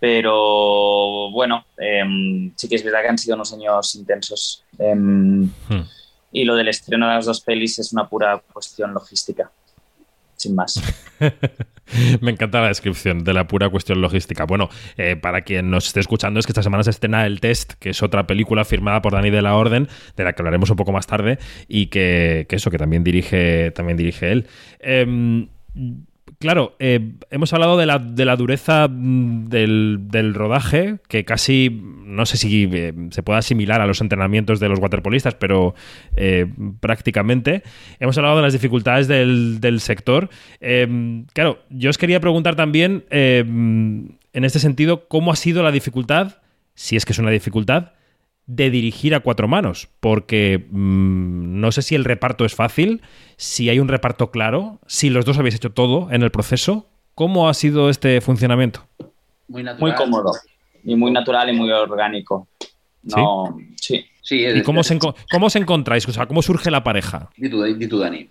[0.00, 4.64] Pero bueno, em, sí que es verdad que han sido unos años intensos.
[4.78, 5.48] Em,
[6.32, 9.50] y lo del estreno de las dos pelis es una pura cuestión logística.
[10.36, 10.80] sin más.
[12.22, 14.46] Me encanta la descripción de la pura cuestión logística.
[14.46, 17.74] Bueno, eh, para quien nos esté escuchando, es que esta semana se estrena El Test,
[17.74, 19.86] que es otra película firmada por Dani de la Orden,
[20.16, 23.70] de la que hablaremos un poco más tarde, y que, que eso, que también dirige,
[23.72, 24.46] también dirige él.
[26.40, 31.68] Claro, eh, hemos hablado de la, de la dureza mm, del, del, rodaje, que casi
[31.70, 35.74] no sé si eh, se puede asimilar a los entrenamientos de los waterpolistas, pero
[36.16, 36.46] eh,
[36.80, 37.62] prácticamente.
[37.98, 40.30] Hemos hablado de las dificultades del, del sector.
[40.62, 45.72] Eh, claro, yo os quería preguntar también, eh, en este sentido, ¿cómo ha sido la
[45.72, 46.38] dificultad,
[46.74, 47.92] si es que es una dificultad,
[48.50, 53.00] de dirigir a cuatro manos, porque mmm, no sé si el reparto es fácil,
[53.36, 56.88] si hay un reparto claro, si los dos habéis hecho todo en el proceso.
[57.14, 58.84] ¿Cómo ha sido este funcionamiento?
[59.46, 59.80] Muy, natural.
[59.80, 60.32] muy cómodo
[60.82, 62.48] y muy natural y muy orgánico.
[63.04, 64.04] No, sí.
[64.20, 64.44] sí.
[64.44, 66.08] ¿Y cómo, se cómo os encontráis?
[66.08, 67.30] O sea, ¿cómo surge la pareja?
[67.36, 68.28] Di tú, di tú Dani.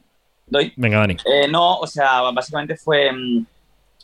[0.47, 0.73] ¿Doy?
[0.75, 1.15] Venga, Dani.
[1.25, 3.45] Eh, no, o sea, básicamente fue mm,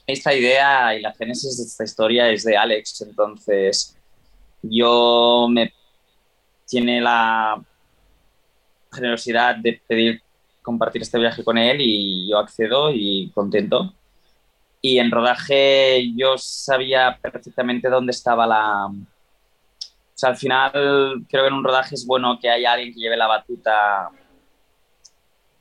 [0.08, 3.98] esta idea y la génesis de esta historia es de Alex, entonces
[4.62, 5.74] yo me
[6.68, 7.62] tiene la
[8.92, 10.22] generosidad de pedir
[10.62, 13.94] compartir este viaje con él y yo accedo y contento.
[14.82, 18.88] Y en rodaje yo sabía perfectamente dónde estaba la...
[18.88, 20.72] O sea, al final
[21.30, 24.10] creo que en un rodaje es bueno que haya alguien que lleve la batuta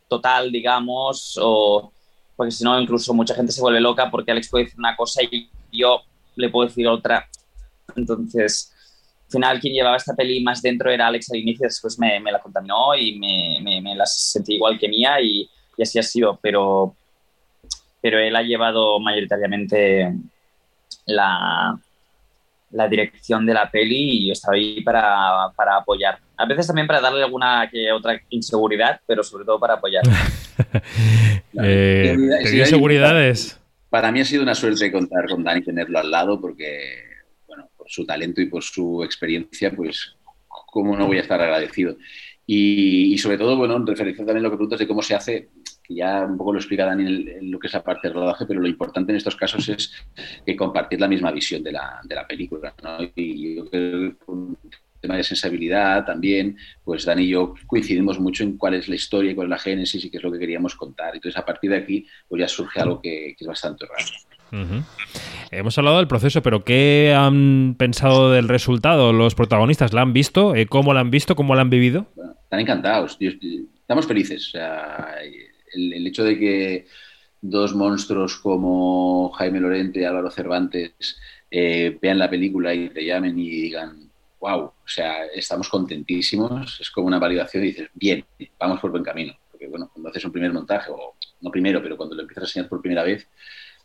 [0.09, 1.93] total, digamos, o
[2.37, 5.23] porque si no incluso mucha gente se vuelve loca porque Alex puede decir una cosa
[5.23, 6.03] y yo
[6.37, 7.29] le puedo decir otra.
[7.97, 8.74] Entonces,
[9.35, 12.41] final quien llevaba esta peli más dentro era Alex al inicio, después me, me la
[12.41, 16.39] contaminó y me, me, me, la sentí igual que mía y, y, así ha sido,
[16.43, 16.95] pero,
[18.01, 20.13] pero él ha llevado mayoritariamente
[21.07, 21.79] la,
[22.71, 26.19] la dirección de la peli y yo estaba ahí para, para, apoyar.
[26.37, 30.03] A veces también para darle alguna que otra inseguridad, pero sobre todo para apoyar.
[31.63, 33.61] eh, ¿Te dio inseguridades?
[33.91, 37.14] Para mí ha sido una suerte contar con Dani, tenerlo al lado, porque
[37.85, 40.17] por su talento y por su experiencia, pues
[40.49, 41.99] cómo no voy a estar agradecido.
[42.47, 45.15] Y, y sobre todo, bueno, en referencia también a lo que preguntas de cómo se
[45.15, 45.51] hace,
[45.83, 48.15] que ya un poco lo explica Dani en, en, lo que es la parte del
[48.15, 49.93] rodaje, pero lo importante en estos casos es
[50.47, 52.75] que compartir la misma visión de la, de la película.
[52.83, 52.99] ¿no?
[53.15, 54.59] Y yo creo que un
[54.99, 59.35] tema de sensibilidad también, pues Dani y yo coincidimos mucho en cuál es la historia
[59.35, 61.15] cuál es la génesis y qué es lo que queríamos contar.
[61.15, 64.34] Entonces, a partir de aquí, pues ya surge algo que, que es bastante raro.
[65.51, 69.93] Hemos hablado del proceso, pero ¿qué han pensado del resultado los protagonistas?
[69.93, 70.55] ¿La han visto?
[70.55, 71.37] Eh, ¿Cómo la han visto?
[71.37, 72.07] ¿Cómo la han vivido?
[72.43, 73.19] Están encantados.
[73.21, 74.53] Estamos felices.
[75.73, 76.87] El, hecho de que
[77.41, 81.19] dos monstruos como Jaime Lorente y Álvaro Cervantes
[81.51, 86.81] eh, vean la película y te llamen y digan, wow, o sea, estamos contentísimos.
[86.81, 88.25] Es como una validación y dices, bien,
[88.59, 89.35] vamos por buen camino.
[89.51, 92.47] Porque, bueno, cuando haces un primer montaje, o no primero, pero cuando lo empiezas a
[92.47, 93.29] enseñar por primera vez,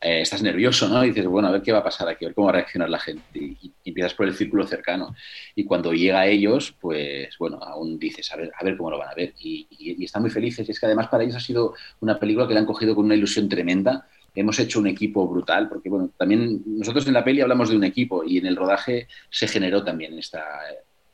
[0.02, 1.04] eh, estás nervioso, ¿no?
[1.04, 2.56] Y dices, bueno, a ver qué va a pasar aquí, a ver cómo va a
[2.56, 3.38] reaccionar la gente.
[3.38, 5.14] Y, y, empiezas por el círculo cercano.
[5.56, 9.16] Y cuando llega a ellos, pues, bueno, aún dices, a ver, cómo lo van a
[9.16, 9.34] ver.
[9.40, 10.68] Y, y, están muy felices.
[10.68, 13.06] Y es que además para ellos ha sido una película que le han cogido con
[13.06, 14.08] una ilusión tremenda.
[14.34, 17.84] Hemos hecho un equipo brutal, porque, bueno, también nosotros en la peli hablamos de un
[17.84, 20.46] equipo y en el rodaje se generó también esta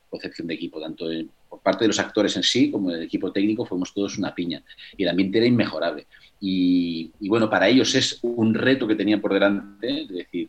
[0.09, 1.07] concepción de equipo, tanto
[1.49, 4.63] por parte de los actores en sí como del equipo técnico, fuimos todos una piña.
[4.95, 6.07] Y el ambiente era inmejorable.
[6.47, 10.47] Y, y, bueno, para ellos es un reto que tenían por delante, de decir,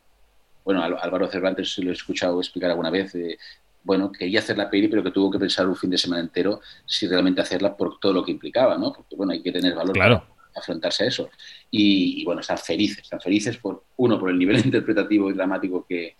[0.62, 3.38] bueno, Álvaro Cervantes lo he escuchado explicar alguna vez, eh,
[3.82, 6.60] bueno, quería hacer la peli, pero que tuvo que pensar un fin de semana entero
[6.84, 8.92] si realmente hacerla por todo lo que implicaba, ¿no?
[8.92, 10.18] Porque, bueno, hay que tener valor claro.
[10.18, 11.30] para afrontarse a eso.
[11.70, 15.86] Y, y, bueno, están felices, están felices por, uno, por el nivel interpretativo y dramático
[15.88, 16.16] que,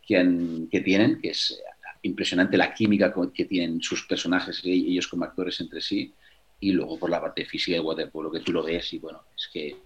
[0.00, 1.60] que, han, que tienen, que es
[2.00, 6.14] impresionante la química que tienen sus personajes y ellos como actores entre sí,
[6.60, 9.48] y luego por la parte física de waterpolo que tú lo ves y bueno, es
[9.52, 9.76] que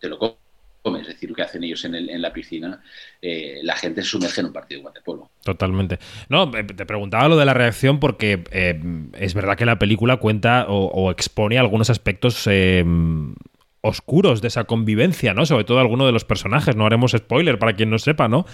[0.00, 2.82] te lo comes, es decir, lo que hacen ellos en, el, en la piscina,
[3.20, 5.30] eh, la gente se sumerge en un partido de waterpolo.
[5.44, 6.00] Totalmente.
[6.28, 8.80] No, te preguntaba lo de la reacción porque eh,
[9.14, 12.84] es verdad que la película cuenta o, expone algunos aspectos eh,
[13.80, 15.46] oscuros de esa convivencia, ¿no?
[15.46, 18.44] Sobre todo alguno de los personajes, no haremos spoiler para quien no sepa, ¿no?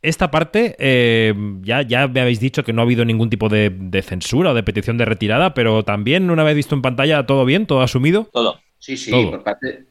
[0.00, 3.70] Esta parte, eh, ya, ya me habéis dicho que no ha habido ningún tipo de,
[3.70, 7.44] de, censura o de petición de retirada, pero también, una vez visto en pantalla, ¿todo
[7.44, 7.66] bien?
[7.66, 8.28] ¿Todo asumido?
[8.32, 8.60] Todo.
[8.78, 9.30] Sí, sí, todo.
[9.32, 9.86] por parte.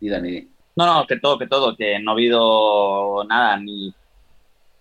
[0.00, 0.48] Y Dani.
[0.74, 3.94] No, no, que todo, que todo, que no ha habido nada, ni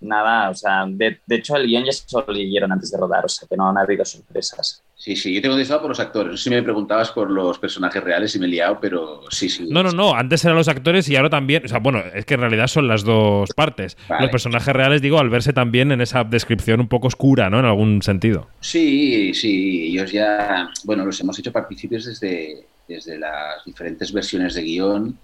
[0.06, 3.26] nada, o sea, de, de hecho el guion ya se lo leyeron antes de rodar,
[3.26, 4.84] o sea, que no, no ha habido sorpresas.
[4.98, 6.32] Sí, sí, yo te he contestado por los actores.
[6.32, 9.50] No sé si me preguntabas por los personajes reales y me he liado, pero sí,
[9.50, 9.68] sí.
[9.70, 10.16] No, no, no.
[10.16, 11.64] Antes eran los actores y ahora también.
[11.66, 13.98] O sea, bueno, es que en realidad son las dos partes.
[14.08, 14.24] Vale.
[14.24, 17.60] Los personajes reales, digo, al verse también en esa descripción un poco oscura, ¿no?
[17.60, 18.48] En algún sentido.
[18.62, 19.90] Sí, sí.
[19.90, 20.72] Ellos ya.
[20.86, 25.20] Bueno, los hemos hecho partícipes desde, desde las diferentes versiones de guion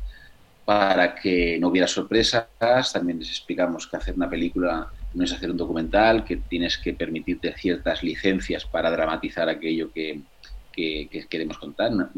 [0.64, 2.50] para que no hubiera sorpresas.
[2.94, 6.94] También les explicamos que hacer una película no es hacer un documental, que tienes que
[6.94, 10.24] permitirte ciertas licencias para dramatizar aquello que,
[10.72, 12.12] que- que queremos contar, una-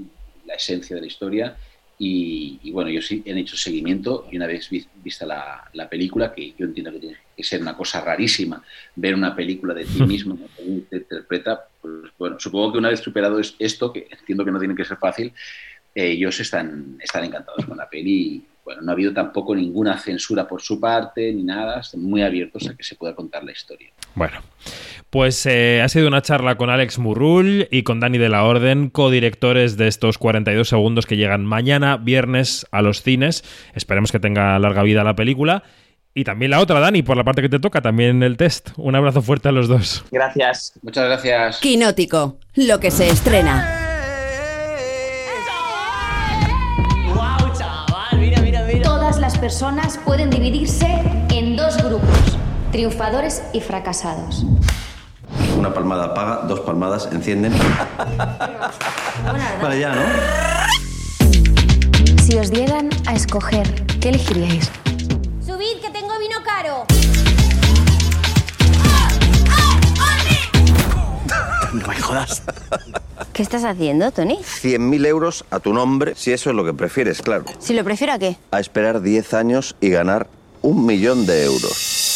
[0.46, 1.58] la esencia de la historia.
[1.98, 6.34] Y, y bueno, sí he hecho seguimiento y una vez vi- vista la, la película,
[6.34, 8.64] que yo entiendo que tiene que ser una cosa rarísima,
[8.96, 10.48] ver una película de ti mismo, ¿no?
[10.56, 14.52] cómo te interpreta, pues bueno, supongo que una vez superado es- esto, que entiendo que
[14.52, 15.34] no tiene que ser fácil,
[15.94, 18.12] ellos están, están encantados con la peli.
[18.12, 22.22] y, Bueno, no ha habido tampoco ninguna censura por su parte ni nada, están muy
[22.22, 23.90] abiertos a que se pueda contar la historia.
[24.16, 24.42] Bueno,
[25.10, 28.90] pues eh, ha sido una charla con Alex Murrull y con Dani de la Orden,
[28.90, 33.44] codirectores de estos 42 segundos que llegan mañana, viernes, a los cines.
[33.76, 35.64] Esperemos que tenga larga vida la película.
[36.16, 38.70] Y también la otra, Dani, por la parte que te toca, también el test.
[38.78, 40.06] Un abrazo fuerte a los dos.
[40.12, 40.74] Gracias.
[40.84, 41.60] Muchas gracias.
[41.60, 43.83] Quinótico, lo que se estrena.
[49.44, 50.88] Personas pueden dividirse
[51.30, 52.38] en dos grupos,
[52.72, 54.46] triunfadores y fracasados.
[55.58, 57.52] Una palmada apaga, dos palmadas encienden.
[59.62, 60.02] Vale, ya, ¿no?
[62.24, 63.68] Si os dieran a escoger,
[64.00, 64.72] ¿qué elegiríais?
[71.74, 72.44] No me jodas.
[73.34, 74.36] ¿Qué estás haciendo, Tony?
[74.36, 77.46] 100.000 euros a tu nombre, si eso es lo que prefieres, claro.
[77.60, 78.38] Si lo prefiero, ¿a qué?
[78.52, 80.28] A esperar 10 años y ganar
[80.62, 82.13] un millón de euros.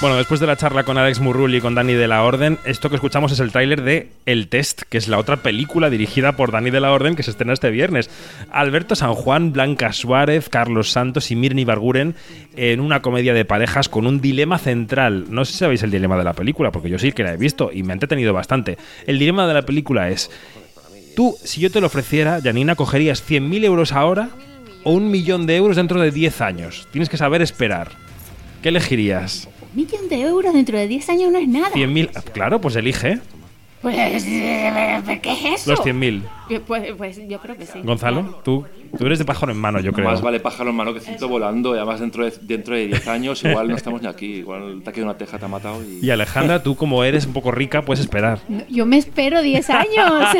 [0.00, 2.88] Bueno, después de la charla con Alex Murrull y con Dani de la Orden, esto
[2.88, 6.52] que escuchamos es el tráiler de El Test, que es la otra película dirigida por
[6.52, 8.08] Dani de la Orden que se estrena este viernes.
[8.52, 12.14] Alberto San Juan, Blanca Suárez, Carlos Santos y Mirni Barguren
[12.54, 15.24] en una comedia de parejas con un dilema central.
[15.30, 17.36] No sé si sabéis el dilema de la película, porque yo sí que la he
[17.36, 18.78] visto y me ha entretenido bastante.
[19.04, 20.30] El dilema de la película es,
[21.16, 24.30] tú, si yo te lo ofreciera, Janina, cogerías 100.000 euros ahora
[24.84, 26.86] o un millón de euros dentro de 10 años.
[26.92, 27.88] Tienes que saber esperar.
[28.62, 29.48] ¿Qué elegirías?
[29.70, 31.70] Un millón de euros dentro de 10 años no es nada.
[31.70, 32.22] 100.000.
[32.32, 33.20] Claro, pues elige.
[33.82, 35.70] Pues, eh, ¿qué es eso?
[35.70, 36.22] Los 100.000.
[36.66, 37.80] Pues, pues yo creo que sí.
[37.82, 38.64] Gonzalo, tú,
[38.96, 40.08] tú eres de pájaro en mano, yo creo.
[40.08, 41.74] Más vale pájaro en mano que ciento volando.
[41.74, 44.26] Y además, dentro de, dentro de 10 años, igual no estamos ni aquí.
[44.36, 45.82] Igual te ha quedado una teja, te ha matado.
[45.82, 46.04] Y...
[46.06, 48.40] Y Alejandra, tú como eres un poco rica, puedes esperar.
[48.48, 49.88] No, Yo me espero 10 años.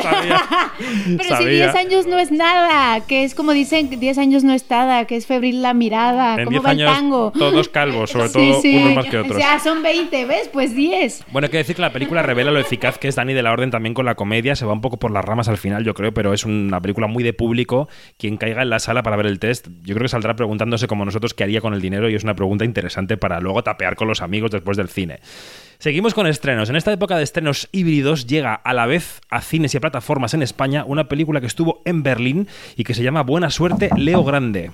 [1.07, 1.73] Pero si Sabía.
[1.73, 5.17] 10 años no es nada, que es como dicen, 10 años no es nada, que
[5.17, 7.33] es febril la mirada, En ¿cómo 10 va el años, tango?
[7.33, 8.77] todos calvos, sobre Sí, todo sí.
[8.77, 9.39] unos más que otros.
[9.39, 10.49] Ya son 20, ¿ves?
[10.53, 11.25] Pues 10.
[11.33, 13.53] Bueno, hay que decir que la película revela lo eficaz que es Dani de la
[13.53, 14.55] Orden también con la comedia.
[14.57, 17.07] Se va un poco por las ramas al final, yo creo, pero es una película
[17.07, 17.89] muy de público.
[18.17, 21.05] Quien caiga en la sala para ver el test, yo creo que saldrá preguntándose como
[21.05, 24.09] nosotros qué haría con el dinero y es una pregunta interesante para luego tapear con
[24.09, 25.21] los amigos después del cine.
[25.79, 26.71] Seguimos con estrenos.
[26.71, 30.35] En esta época de estrenos híbridos llega a la vez a cines y a plataformas
[30.35, 34.25] en España una película que estuvo en Berlín y que se llama Buena Suerte, Leo
[34.25, 34.71] Grande.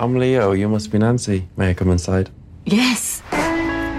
[0.00, 0.54] I'm Leo.
[0.54, 1.44] You must be Nancy.
[1.56, 2.30] May I come inside?
[2.64, 3.22] Yes.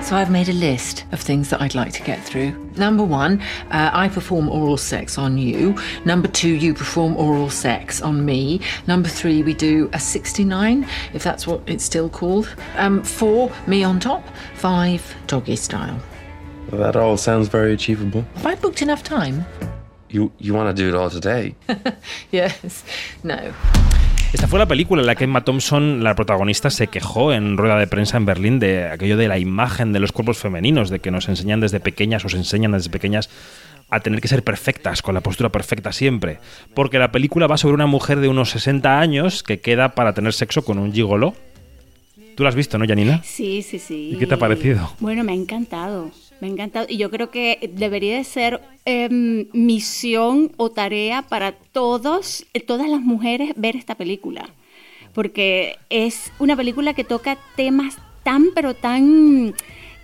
[0.10, 2.54] So I've made a list of things that I'd like to get through.
[2.78, 5.78] Number one, uh, I perform oral sex on you.
[6.04, 8.60] Number two, you perform oral sex on me.
[8.88, 12.50] Number three, we do a 69, if that's what it's still called.
[12.78, 14.24] Um, four, me on top.
[14.56, 16.00] Five, doggy style.
[16.72, 18.26] That all sounds very achievable.
[18.34, 19.46] Have I booked enough time?
[20.10, 21.56] You you want to do it all today?
[22.32, 22.84] Yes.
[23.24, 23.54] No.
[24.32, 27.80] Esta fue la película en la que Emma Thompson, la protagonista, se quejó en rueda
[27.80, 31.10] de prensa en Berlín de aquello de la imagen de los cuerpos femeninos, de que
[31.10, 33.30] nos enseñan desde pequeñas, os enseñan desde pequeñas
[33.90, 36.40] a tener que ser perfectas, con la postura perfecta siempre.
[36.76, 40.32] Porque la película va sobre una mujer de unos 60 años que queda para tener
[40.34, 41.34] sexo con un gigolo.
[42.36, 43.22] Tú la has visto, ¿no, Janina?
[43.24, 44.12] Sí, sí, sí.
[44.14, 44.92] ¿Y qué te ha parecido?
[45.00, 46.12] Bueno, me ha encantado.
[46.42, 46.86] Me ha encantado.
[46.90, 53.02] Y yo creo que debería de ser em, misión o tarea para todos, todas las
[53.02, 54.50] mujeres ver esta película.
[55.14, 59.54] Porque es una película que toca temas tan, pero tan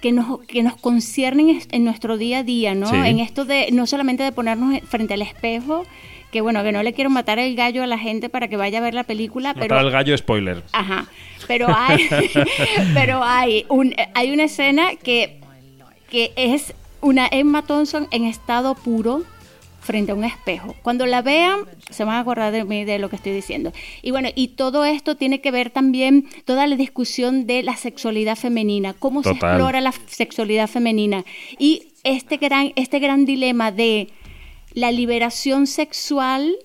[0.02, 2.88] que nos, que nos conciernen en nuestro día a día, ¿no?
[2.88, 2.96] Sí.
[2.96, 5.84] En esto de no solamente de ponernos frente al espejo,
[6.32, 8.80] que bueno, que no le quiero matar el gallo a la gente para que vaya
[8.80, 10.64] a ver la película, Matar pero al gallo, spoiler.
[10.74, 11.08] Ajá.
[11.48, 12.10] Pero hay,
[12.94, 15.40] pero hay, un, hay una escena que,
[16.16, 19.24] que es una Emma Thompson en estado puro
[19.82, 20.74] frente a un espejo.
[20.82, 21.60] Cuando la vean,
[21.92, 23.72] se van a acordar de mí de lo que estoy diciendo.
[24.02, 28.36] Y bueno, y todo esto tiene que ver también toda la discusión de la sexualidad
[28.38, 31.24] femenina, cómo se explora la sexualidad femenina
[31.60, 34.08] y este gran este gran dilema de
[34.74, 36.56] la liberación sexual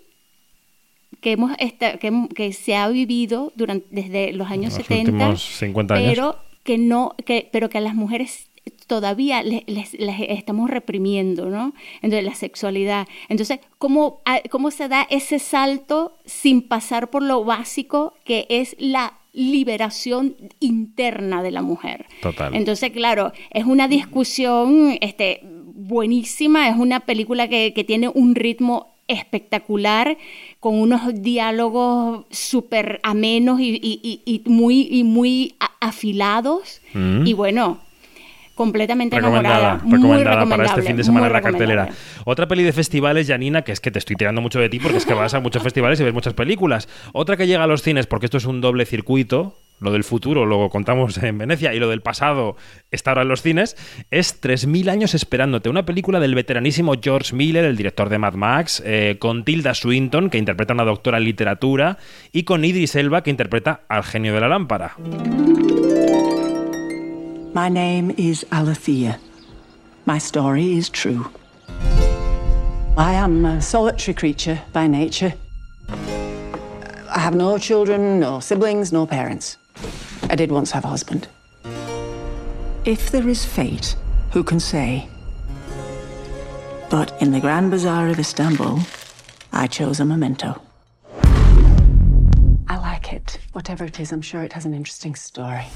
[1.20, 5.42] que hemos esta- que, que se ha vivido durante desde los años Los 70 últimos
[5.58, 6.08] 50 años.
[6.14, 8.46] pero que no que pero que a las mujeres
[8.86, 11.72] todavía les, les- les estamos reprimiendo, ¿no?
[12.02, 13.06] Entonces, la sexualidad.
[13.28, 18.76] Entonces, ¿cómo, a- ¿cómo se da ese salto sin pasar por lo básico que es
[18.78, 22.06] la liberación interna de la mujer?
[22.22, 22.54] Total.
[22.54, 28.88] Entonces, claro, es una discusión este, buenísima, es una película que, que tiene un ritmo
[29.08, 30.16] espectacular,
[30.60, 36.80] con unos diálogos súper amenos y, y- y- y muy, y muy afilados.
[36.94, 37.26] Mm.
[37.26, 37.78] Y bueno,
[38.60, 39.84] completamente Recomendada, enamorada.
[39.84, 41.84] Muy recomendada para este recomendable, fin de semana en la cartelera.
[41.84, 42.24] recomendable.
[42.26, 44.98] Otra peli de festivales, Janina, que es que te estoy tirando mucho de ti porque
[44.98, 46.86] es que vas a muchos festivales y ves muchas películas.
[47.14, 50.44] Otra que llega a los cines, porque esto es un doble circuito, lo del futuro
[50.44, 52.56] lo contamos en Venecia y lo del pasado
[52.90, 53.78] está ahora en los cines,
[54.10, 55.70] es 3.000 años esperándote.
[55.70, 60.28] Una película del veteranísimo George Miller, el director de Mad Max, eh, con Tilda Swinton,
[60.28, 61.96] que interpreta a una doctora en literatura,
[62.30, 64.96] y con Idris Elba, que interpreta al genio de la lámpara.
[67.52, 69.18] My name is Alethea.
[70.06, 71.28] My story is true.
[72.96, 75.34] I am a solitary creature by nature.
[75.88, 79.56] I have no children, no siblings, no parents.
[80.28, 81.26] I did once have a husband.
[82.84, 83.96] If there is fate,
[84.30, 85.08] who can say?
[86.88, 88.78] But in the Grand Bazaar of Istanbul,
[89.52, 90.62] I chose a memento.
[92.68, 93.40] I like it.
[93.54, 95.66] Whatever it is, I'm sure it has an interesting story.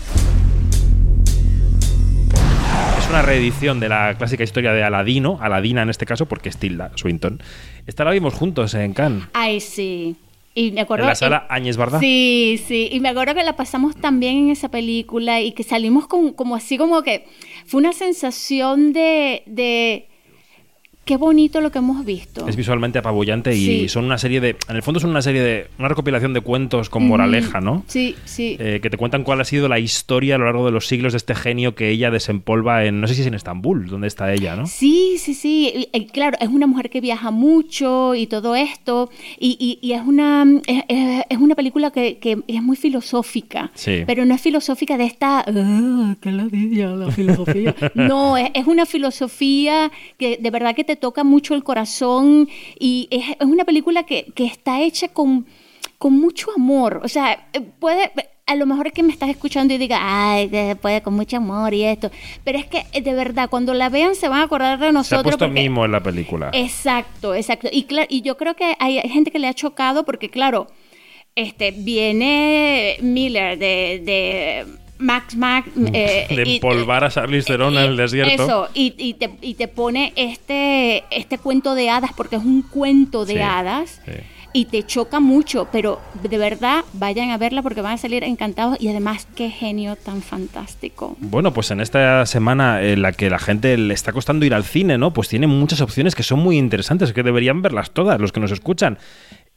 [2.99, 6.57] Es una reedición de la clásica historia de Aladino, Aladina en este caso, porque es
[6.57, 7.43] Tilda Swinton.
[7.87, 9.25] Esta la vimos juntos en Cannes.
[9.33, 10.17] Ay, sí.
[10.55, 11.99] Y me acuerdo, En la sala Áñez Barda.
[11.99, 12.89] Sí, sí.
[12.93, 16.33] Y me acuerdo que la pasamos tan bien en esa película y que salimos con,
[16.33, 17.27] como así como que
[17.67, 20.09] fue una sensación de, de
[21.05, 22.47] qué bonito lo que hemos visto.
[22.49, 23.89] Es visualmente apabullante y Sí.
[23.89, 24.57] son una serie de.
[24.69, 25.67] En el fondo son una serie de.
[25.79, 27.85] Una recopilación de cuentos con moraleja, ¿no?
[27.89, 28.57] Sí, sí.
[28.59, 31.13] Eh, que te cuentan cuál ha sido la historia a lo largo de los siglos
[31.13, 33.01] de este genio que ella desempolva en.
[33.01, 34.67] No sé si es en Estambul, donde está ella, ¿no?
[34.67, 35.89] Sí, sí, sí.
[35.93, 39.11] Y, y claro, es una mujer que viaja mucho y todo esto.
[39.39, 43.71] Y, es, una, es, es- es una película que, que es muy filosófica.
[43.75, 44.03] Sí.
[44.07, 45.45] Pero no es filosófica de esta.
[45.47, 47.75] "Ah, qué ladilla la filosofía.
[47.95, 52.49] no, es, es una filosofía que de verdad que te toca mucho el corazón.
[52.79, 55.47] Y es, es una película que, que está hecha con,
[55.99, 57.01] con mucho amor.
[57.05, 58.11] O sea, eh, puede.
[58.47, 60.51] A lo mejor es que me estás escuchando y diga, ay,
[60.83, 62.11] puede con mucho amor y esto.
[62.45, 64.89] Pero es que eh, de verdad, cuando la vean se van a acordar de Se
[64.91, 65.23] ha nosotros.
[65.23, 66.51] puesto porque- mimo en la película.
[66.53, 67.69] Exacto, exacto.
[67.73, 70.67] Y, y yo creo que hay, hay gente que le ha chocado porque, claro,
[71.35, 74.67] este viene Miller de, de
[74.99, 75.69] Max Max.
[75.93, 78.45] eh, de y- empolvar a Charlize Theron en el desierto.
[78.45, 82.63] Eso, y, y te, y te pone este, este cuento de hadas, porque es un
[82.63, 84.01] cuento de Sí, hadas.
[84.05, 84.13] sí.
[84.57, 88.77] Y te choca mucho, pero de verdad vayan a verla porque van a salir encantados
[88.81, 91.17] y además qué genio tan fantástico.
[91.19, 94.63] Bueno, pues en esta semana en la que la gente le está costando ir al
[94.63, 95.13] cine, ¿no?
[95.13, 98.53] Pues tiene muchas opciones que son muy interesantes, que deberían verlas todas, los que nos
[98.53, 98.97] escuchan.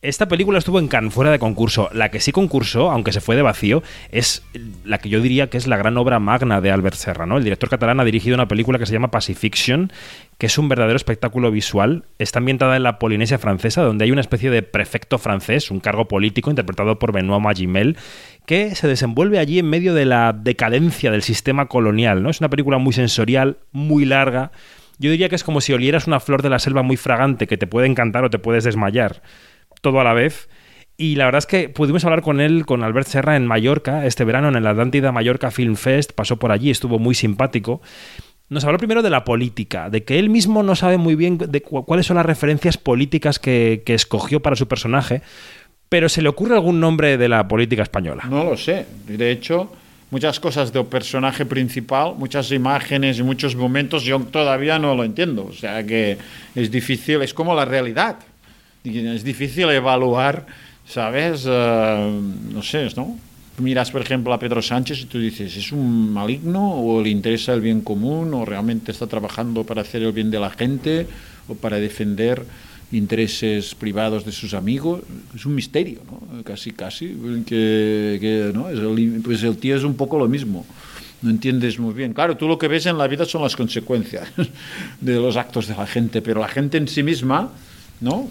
[0.04, 1.90] Esta película estuvo en Cannes fuera de concurso.
[1.92, 3.82] La que sí concursó, aunque se fue de vacío,
[4.12, 4.44] es
[4.86, 7.38] la que yo diría que es la gran obra magna de Albert Serra, ¿no?
[7.38, 9.92] El director catalán ha dirigido una película que se llama Pacifiction,
[10.38, 12.04] que es un verdadero espectáculo visual.
[12.20, 16.08] Está ambientada en la Polinesia francesa, donde hay una especie de prefecto francés, un cargo
[16.08, 17.98] político interpretado por Benoît Magimel,
[18.46, 22.30] que se desenvuelve allí en medio de la decadencia del sistema colonial, ¿no?
[22.30, 24.52] Es una película muy sensorial, muy larga.
[25.00, 27.58] Yo diría que es como si olieras una flor de la selva muy fragante que
[27.58, 29.24] te puede encantar o te puedes desmayar
[29.82, 30.50] todo a la vez.
[31.00, 34.24] Y la verdad es que pudimos hablar con él, con Albert Serra, en Mallorca, este
[34.24, 36.14] verano, en el Atlántida Mallorca Film Fest.
[36.14, 37.82] Pasó por allí, estuvo muy simpático.
[38.50, 41.62] Nos habló primero de la política, de que él mismo no sabe muy bien de
[41.62, 45.22] cu- cuáles son las referencias políticas que, que escogió para su personaje,
[45.90, 48.24] pero se le ocurre algún nombre de la política española.
[48.30, 48.86] No lo sé.
[49.06, 49.72] De hecho,
[50.12, 55.46] muchas cosas del personaje principal, muchas imágenes y muchos momentos, yo todavía no lo entiendo.
[55.46, 56.18] O sea que
[56.56, 58.16] es difícil, es como la realidad.
[58.88, 60.46] Es difícil evaluar,
[60.86, 61.46] ¿sabes?
[61.48, 62.22] Eh,
[62.54, 63.18] no sé, ¿no?
[63.60, 67.54] Miras, por ejemplo, a Pedro Sánchez y tú dices, ¿es un maligno o le interesa
[67.54, 71.08] el bien común o realmente está trabajando para hacer el bien de la gente
[71.48, 72.46] o para defender
[72.92, 75.02] intereses privados de sus amigos?
[75.36, 76.44] Es un misterio, ¿no?
[76.44, 77.18] Casi, casi.
[77.48, 78.70] Que, que, ¿no?
[78.70, 80.64] Es el, pues el tío es un poco lo mismo.
[81.24, 82.14] No entiendes muy bien.
[82.14, 84.30] Claro, tú lo que ves en la vida son las consecuencias
[85.02, 87.50] de los actos de la gente, pero la gente en sí misma,
[88.02, 88.28] ¿no?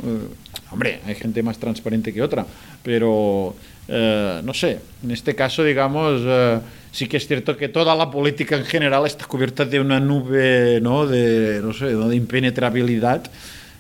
[0.71, 2.45] Hombre, hay gente más transparente que otra,
[2.83, 3.55] pero
[3.89, 6.59] eh, no sé, en este caso, digamos, eh,
[6.91, 10.81] sí que es cierto que toda la política en general está cubierta de una nube,
[10.81, 11.07] ¿no?
[11.07, 13.23] De, no sé, de impenetrabilidad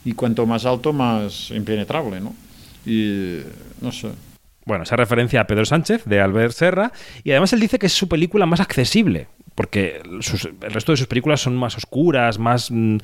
[0.04, 2.34] y cuanto más alto, más impenetrable, ¿no?
[2.84, 3.40] Y
[3.80, 4.08] no sé.
[4.64, 6.92] Bueno, esa referencia a Pedro Sánchez de Albert Serra
[7.24, 9.26] y además él dice que es su película más accesible.
[9.56, 12.98] Porque sus- el resto de sus películas son más oscuras, más mm,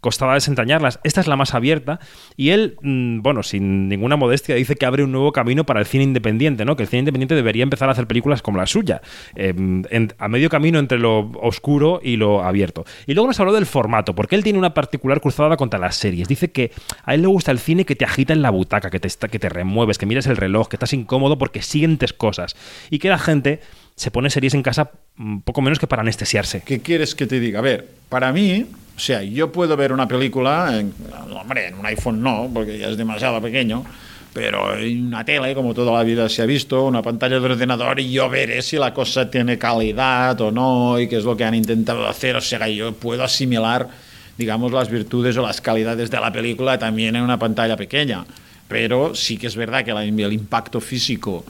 [0.00, 0.98] costaba desentrañarlas.
[1.04, 2.00] Esta es la más abierta
[2.36, 5.86] y él, mm, bueno, sin ninguna modestia, dice que abre un nuevo camino para el
[5.86, 6.74] cine independiente, ¿no?
[6.74, 9.00] Que el cine independiente debería empezar a hacer películas como la suya,
[9.36, 9.86] en-
[10.18, 12.84] a medio camino entre lo oscuro y lo abierto.
[13.06, 16.26] Y luego nos habló del formato, porque él tiene una particular cruzada contra las series.
[16.26, 16.72] Dice que
[17.04, 19.38] a él le gusta el cine que te agita en la butaca, que te, que
[19.38, 22.56] te remueves, que miras el reloj, que estás incómodo porque sientes cosas.
[22.90, 23.60] Y que la gente
[23.98, 26.62] se pone series en casa mm, poco menos que para anestesiarse.
[26.64, 27.58] ¿Qué quieres que te diga?
[27.58, 28.64] A ver, para mí,
[28.96, 30.94] o sea, yo puedo ver una película, en,
[31.36, 33.84] hombre, en un iPhone no, porque ya es demasiado pequeño,
[34.32, 37.98] pero en una tele, como toda la vida se ha visto, una pantalla de ordenador,
[37.98, 41.44] y yo veré si la cosa tiene calidad o no, y qué es lo que
[41.44, 42.36] han intentado hacer.
[42.36, 43.88] O sea, yo puedo asimilar,
[44.36, 48.24] digamos, las virtudes o las calidades de la película también en una pantalla pequeña.
[48.68, 51.44] Pero sí que es verdad que el impacto físico,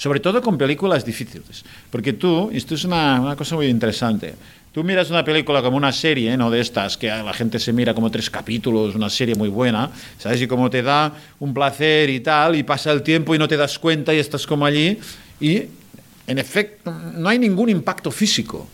[0.00, 4.34] sobre todo con películas difíciles, porque tú, esto es una, una cosa muy interesante,
[4.72, 7.92] tú miras una película como una serie, no de estas que la gente se mira
[7.92, 10.40] como tres capítulos, una serie muy buena, ¿sabes?
[10.40, 13.58] Y como te da un placer y tal, y pasa el tiempo y no te
[13.58, 14.98] das cuenta y estás como allí,
[15.38, 15.64] y
[16.26, 18.66] en efecto no hay ningún impacto físico.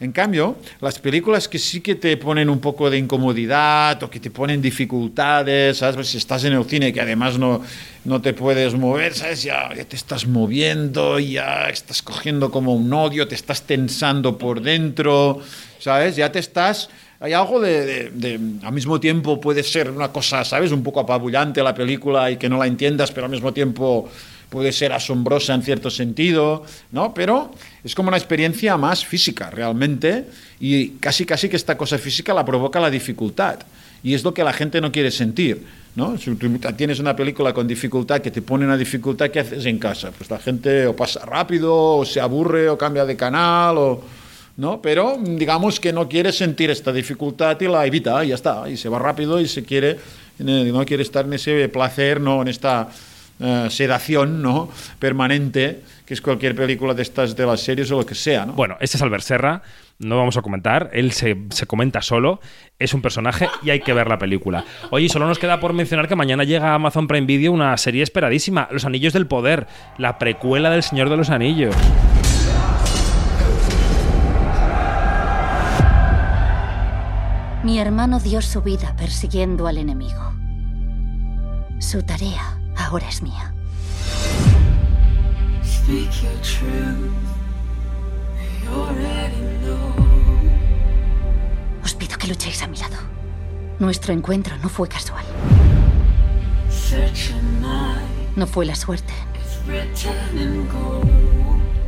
[0.00, 4.20] En cambio, las películas que sí que te ponen un poco de incomodidad o que
[4.20, 5.96] te ponen dificultades, ¿sabes?
[5.96, 7.62] Pues si estás en el cine que además no,
[8.04, 9.42] no te puedes mover, ¿sabes?
[9.42, 14.60] Ya, ya te estás moviendo, ya estás cogiendo como un odio, te estás tensando por
[14.62, 15.40] dentro,
[15.80, 16.14] ¿sabes?
[16.14, 16.88] Ya te estás...
[17.20, 20.70] Hay algo de, de- de- Al mismo tiempo puede ser una cosa, ¿sabes?
[20.70, 24.08] Un poco apabullante la película y que no la entiendas, pero al mismo tiempo
[24.48, 27.12] puede ser asombrosa en cierto sentido, ¿no?
[27.14, 27.50] Pero
[27.84, 30.24] es como una experiencia más física, realmente,
[30.60, 33.60] y casi casi que esta cosa física la provoca la dificultad.
[34.02, 35.64] Y es lo que la gente no quiere sentir,
[35.96, 36.16] ¿no?
[36.16, 39.78] Si tú tienes una película con dificultad que te pone una dificultad, ¿qué haces en
[39.78, 40.12] casa?
[40.16, 43.98] Pues la gente o pasa rápido, o se aburre, o cambia de canal.
[44.58, 44.82] ¿no?
[44.82, 48.76] Pero digamos que no quiere sentir esta dificultad y la evita, y ya está, y
[48.76, 49.98] se va rápido y se quiere,
[50.38, 52.88] no quiere estar en ese placer, no en esta
[53.40, 54.68] eh, sedación ¿no?
[54.98, 58.44] permanente, que es cualquier película de estas de las series o lo que sea.
[58.46, 58.52] ¿no?
[58.52, 59.62] Bueno, este es Albert Serra,
[60.00, 62.40] no vamos a comentar, él se, se comenta solo,
[62.78, 64.64] es un personaje y hay que ver la película.
[64.90, 68.02] Oye, solo nos queda por mencionar que mañana llega a Amazon Prime Video una serie
[68.02, 69.66] esperadísima, Los Anillos del Poder,
[69.98, 71.74] la precuela del Señor de los Anillos.
[77.62, 80.32] Mi hermano dio su vida persiguiendo al enemigo.
[81.80, 83.52] Su tarea ahora es mía.
[85.64, 87.12] Speak your truth.
[88.62, 89.94] You already know.
[91.84, 92.96] Os pido que luchéis a mi lado.
[93.78, 95.24] Nuestro encuentro no fue casual.
[98.36, 99.12] No fue la suerte,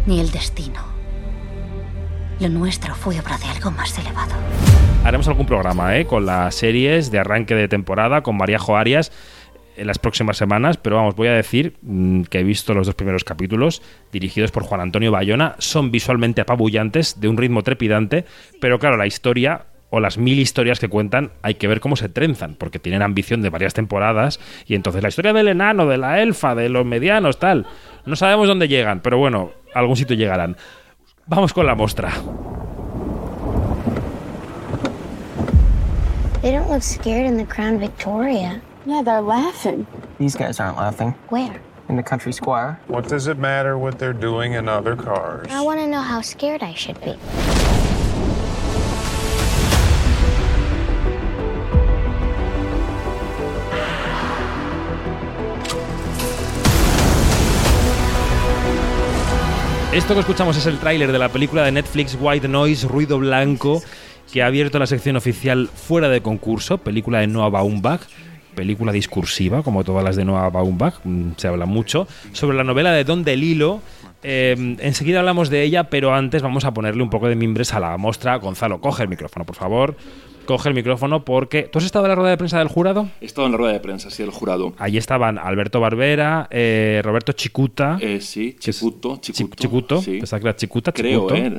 [0.06, 0.80] ni el destino.
[2.38, 4.34] Lo nuestro fue obra de algo más elevado.
[5.04, 6.06] Haremos algún programa ¿eh?
[6.06, 9.12] con las series de arranque de temporada, con Maríajo Arias
[9.80, 12.94] en las próximas semanas, pero vamos, voy a decir mm, que he visto los dos
[12.94, 13.80] primeros capítulos
[14.12, 18.26] dirigidos por Juan Antonio Bayona, son visualmente apabullantes, de un ritmo trepidante,
[18.60, 22.10] pero claro, la historia o las mil historias que cuentan hay que ver cómo se
[22.10, 26.20] trenzan, porque tienen ambición de varias temporadas y entonces la historia del enano, de la
[26.20, 27.66] elfa, de los medianos, tal,
[28.04, 30.58] no sabemos dónde llegan, pero bueno, algún sitio llegarán.
[31.26, 32.12] Vamos con la muestra.
[37.78, 38.60] Victoria.
[38.86, 39.86] Yeah, they're laughing.
[40.18, 41.14] These guys aren't laughing.
[41.28, 41.60] Where?
[41.90, 42.80] In the country square.
[42.88, 45.48] What does it matter what they're doing in other cars?
[45.50, 47.18] I want to know how scared I should be.
[59.92, 63.82] Esto que escuchamos es el tráiler de la película de Netflix White Noise, Ruido Blanco,
[64.32, 68.02] que ha abierto la sección oficial fuera de concurso, película de Noah Baumbach,
[68.54, 72.92] película discursiva, como todas las de Noah Baumbach, mm, se habla mucho, sobre la novela
[72.92, 73.80] de Don DeLillo.
[74.22, 77.80] Eh, enseguida hablamos de ella, pero antes vamos a ponerle un poco de mimbres a
[77.80, 78.36] la muestra.
[78.36, 79.96] Gonzalo, coge el micrófono, por favor.
[80.46, 81.62] Coge el micrófono porque...
[81.64, 83.08] ¿Tú has estado en la rueda de prensa del jurado?
[83.20, 84.72] He estado en la rueda de prensa, sí, del jurado.
[84.78, 87.98] Allí estaban Alberto Barbera, eh, Roberto Chicuta.
[88.00, 89.56] Eh, sí, Chicuto, Chicuto.
[89.56, 90.18] Chicuto, sí.
[90.18, 91.34] pensaba que era Chicuta, Creo, Chicuto.
[91.36, 91.58] ¿eh?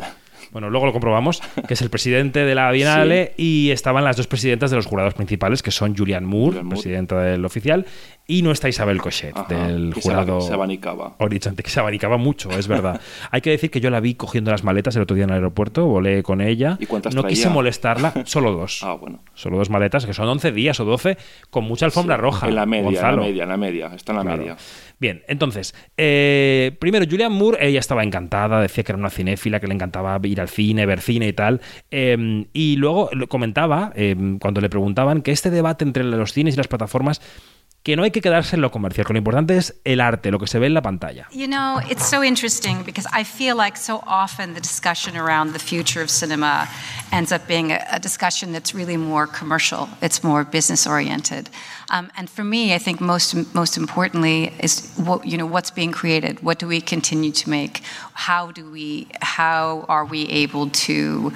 [0.51, 4.27] Bueno, luego lo comprobamos, que es el presidente de la Bienale y estaban las dos
[4.27, 7.85] presidentas de los jurados principales, que son Julian Moore, presidenta del oficial,
[8.27, 11.15] y nuestra Isabel Cochet, Ajá, del que jurado aba- se abanicaba.
[11.19, 13.01] horizonte, que se abanicaba mucho, es verdad.
[13.31, 15.35] Hay que decir que yo la vi cogiendo las maletas el otro día en el
[15.35, 16.77] aeropuerto, volé con ella.
[16.79, 17.35] ¿Y cuántas no traía?
[17.35, 18.81] quise molestarla, solo dos.
[18.83, 19.19] Ah, bueno.
[19.33, 21.17] Solo dos maletas, que son 11 días o 12,
[21.49, 22.47] con mucha alfombra roja.
[22.47, 23.17] En la media, en Gonzalo.
[23.17, 23.87] la media, en la media.
[23.95, 24.37] Está en la Claro.
[24.37, 24.57] media.
[24.99, 29.67] Bien, entonces, eh, primero Julian Moore, ella estaba encantada, decía que era una cinéfila, que
[29.67, 31.59] le encantaba ir al cine, ver cine y tal.
[31.89, 36.57] Eh, y luego comentaba, eh, cuando le preguntaban, que este debate entre los cines y
[36.57, 37.19] las plataformas
[37.83, 40.37] que no hay que quedarse en lo comercial, que lo importante es el arte, lo
[40.39, 41.27] que se ve en la pantalla.
[41.31, 45.59] You know, it's so interesting because I feel like so often the discussion around the
[45.59, 46.67] future of cinema
[47.11, 49.87] ends up being a, discussion that's really more commercial.
[50.01, 51.49] It's more business oriented.
[51.89, 55.91] Um, and for me, I think most most importantly is what you know what's being
[55.91, 56.41] created.
[56.41, 57.81] What do we continue to make?
[58.13, 59.07] How do we?
[59.21, 61.31] How are we able to?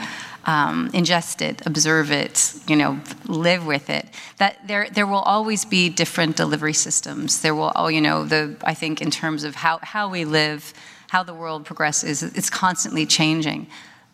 [0.45, 4.07] Um, ingest it, observe it, you know, live with it.
[4.37, 7.41] That there, there will always be different delivery systems.
[7.41, 10.73] There will, oh, you know, the I think in terms of how how we live,
[11.09, 13.67] how the world progresses, it's constantly changing,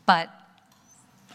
[0.06, 0.30] but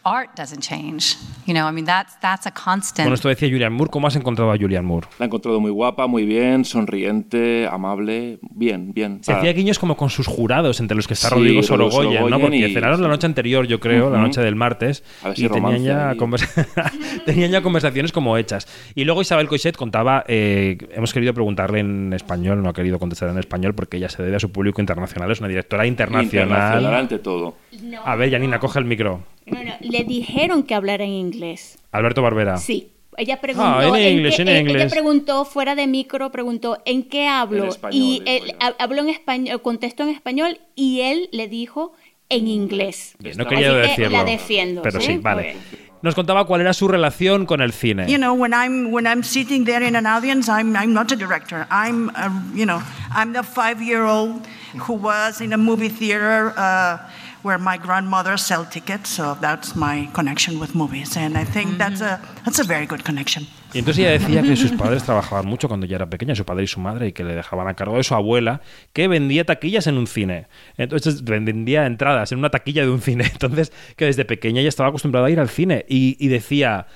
[0.07, 1.17] art doesn't change.
[1.47, 3.07] You know, I mean, that's, that's a constant.
[3.07, 3.91] Bueno, esto decía Julian Moore.
[3.91, 5.09] ¿Cómo has encontrado a Julian Moore?
[5.19, 9.23] La he encontrado muy guapa, muy bien, sonriente, amable, bien, bien.
[9.23, 12.41] Se hacía guiños como con sus jurados, entre los que está sí, Rodrigo Sorogoyen, ¿no?
[12.41, 12.73] Porque y...
[12.75, 14.13] cenaron la noche anterior, yo creo, uh -huh.
[14.13, 15.03] la noche del martes,
[15.35, 16.17] si y tenían ya, y...
[16.17, 16.49] convers...
[17.27, 18.67] tenían ya conversaciones como hechas.
[18.95, 23.29] Y luego Isabel Coixet contaba, eh, hemos querido preguntarle en español, no ha querido contestar
[23.29, 26.47] en español porque ella se debe a su público internacional, es una directora internacional.
[26.47, 27.57] Internacional ante todo.
[27.83, 28.01] No.
[28.05, 29.24] A ver, Janina, coge el micro.
[29.47, 31.79] No, no, le dijeron que hablara en inglés.
[31.93, 32.57] Alberto Barbera.
[32.57, 32.93] Sí.
[33.18, 34.83] Ella preguntó, ah, en inglés, en, en qué, inglés.
[34.83, 38.77] Ella preguntó fuera de micro, preguntó en qué hablo En español, y él español.
[38.79, 41.95] habló en español, contestó en español y él le dijo
[42.29, 43.14] en inglés.
[43.18, 44.18] Bien, no quería Así que decirlo.
[44.18, 44.83] la defiendo.
[44.83, 45.18] Pero sí, ¿sí?
[45.18, 45.57] vale.
[46.03, 48.07] Nos contaba cuál era su relación con el cine.
[48.07, 51.16] You know, when I'm when I'm sitting there in an audience, I'm I'm not a
[51.16, 51.66] director.
[51.70, 52.83] I'm a, you know
[53.14, 54.47] I'm the five-year-old
[54.87, 56.99] who was in a movie theater uh,
[57.47, 59.09] where my grandmother sell tickets.
[59.11, 63.03] So that's my connection with movies, and I think that's a that's a very good
[63.03, 63.47] connection.
[63.74, 66.64] Y entonces ella decía que sus padres trabajaban mucho cuando ella era pequeña, su padre
[66.64, 69.86] y su madre, y que le dejaban a cargo de su abuela, que vendía taquillas
[69.86, 70.47] en un cine.
[70.78, 73.24] Entonces vendía entradas en una taquilla de un cine.
[73.32, 75.84] Entonces, que desde pequeña ella estaba acostumbrada a ir al cine.
[75.88, 76.86] Y, y decía,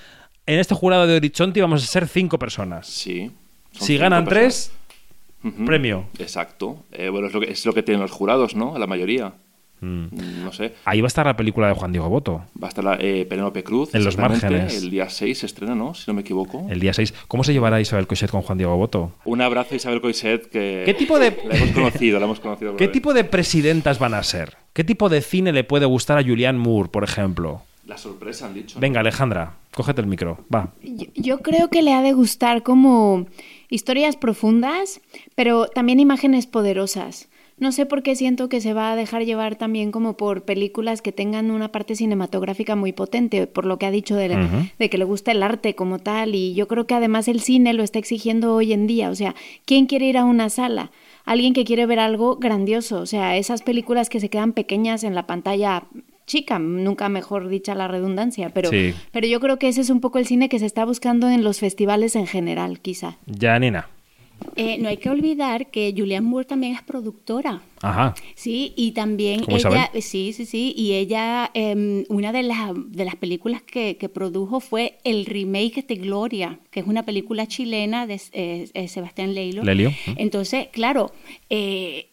[0.46, 2.86] en este jurado de Horizonte vamos a ser cinco personas.
[2.86, 3.30] Sí.
[3.72, 4.70] Si ganan personas.
[5.42, 5.64] tres, Ujú.
[5.66, 6.06] premio.
[6.18, 6.84] Exacto.
[6.92, 8.78] Eh, bueno, es lo, que, es lo que tienen los jurados, ¿no?
[8.78, 9.34] La mayoría.
[9.80, 10.44] Mm.
[10.44, 10.74] No sé.
[10.84, 13.26] Ahí va a estar la película de Juan Diego Boto, Va a estar la, eh,
[13.28, 13.94] Penélope Cruz.
[13.94, 14.82] En los márgenes.
[14.82, 15.94] El día 6 se estrena, ¿no?
[15.94, 16.66] Si no me equivoco.
[16.70, 17.14] el día 6.
[17.28, 19.12] ¿Cómo se llevará Isabel Cochet con Juan Diego Boto?
[19.24, 20.82] Un abrazo a Isabel Coixet, que...
[20.84, 22.76] ¿Qué tipo de- La hemos conocido, la hemos conocido.
[22.76, 24.56] ¿Qué tipo de presidentas van a ser?
[24.72, 27.62] ¿Qué tipo de cine le puede gustar a Julianne Moore, por ejemplo?
[27.86, 28.78] La sorpresa, han dicho.
[28.78, 30.44] Venga, Alejandra, cógete el micro.
[30.54, 30.72] Va.
[30.82, 33.26] Yo, yo creo que le ha de gustar como
[33.68, 35.00] historias profundas,
[35.34, 37.28] pero también imágenes poderosas.
[37.60, 41.02] No sé por qué siento que se va a dejar llevar también como por películas
[41.02, 44.66] que tengan una parte cinematográfica muy potente, por lo que ha dicho de, Ujú.
[44.78, 47.74] de que le gusta el arte como tal, y yo creo que además el cine
[47.74, 49.10] lo está exigiendo hoy en día.
[49.10, 49.34] O sea,
[49.66, 50.90] ¿quién quiere ir a una sala?
[51.26, 55.14] Alguien que quiere ver algo grandioso, o sea, esas películas que se quedan pequeñas en
[55.14, 55.84] la pantalla
[56.26, 58.94] chica, nunca mejor dicha la redundancia, pero, Sí.
[59.12, 61.44] pero yo creo que ese es un poco el cine que se está buscando en
[61.44, 63.18] los festivales en general, quizá.
[63.38, 63.88] Janina.
[64.56, 67.62] Eh, no hay que olvidar que Julianne Moore también es productora.
[67.82, 68.14] Ajá.
[68.34, 70.02] Sí, y también ¿Como ella, Isabel?
[70.02, 74.60] sí, sí, sí, y ella, em, una de las, de las películas que, que produjo
[74.60, 79.62] fue el remake de Gloria, que es una película chilena de eh, eh, Sebastián Leilo.
[79.62, 79.92] Lelio.
[80.16, 81.12] Entonces, claro,
[81.48, 82.08] eh,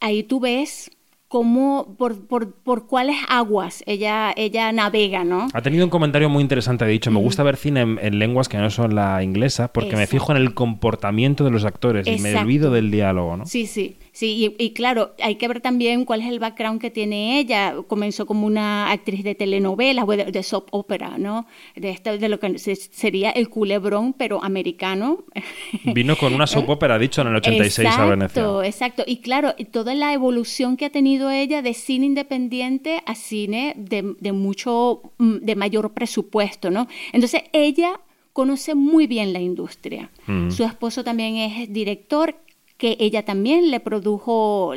[0.00, 0.90] ahí tú ves
[1.30, 5.46] cómo, por, por, por cuáles aguas ella, ella navega, ¿no?
[5.54, 6.84] Ha tenido un comentario muy interesante.
[6.84, 9.94] Ha dicho, me gusta ver cine en, en lenguas que no son la inglesa porque
[9.94, 13.46] me fijo en el comportamiento de los actores y me olvido del diálogo, ¿no?
[13.46, 16.90] Sí, sí, sí, y, y claro, hay que ver también cuál es el background que
[16.90, 17.74] tiene ella.
[17.86, 21.46] Comenzó como una actriz de telenovelas, o de, de soap opera, ¿no?
[21.76, 25.24] De, esto, de lo que se- sería el culebrón, pero americano.
[25.84, 28.42] Vino con una soap opera, dicho en el 86 a Venecia.
[28.42, 29.02] Exacto, exacto.
[29.06, 34.14] Y claro, toda la evolución que ha tenido ella de cine independiente a cine de,
[34.20, 36.86] de mucho, mm, de mayor presupuesto, ¿no?
[37.12, 38.00] Entonces ella
[38.32, 40.10] conoce muy bien la industria.
[40.26, 40.50] Mm.
[40.50, 42.36] Su esposo también es director,
[42.80, 44.72] que ella también le produjo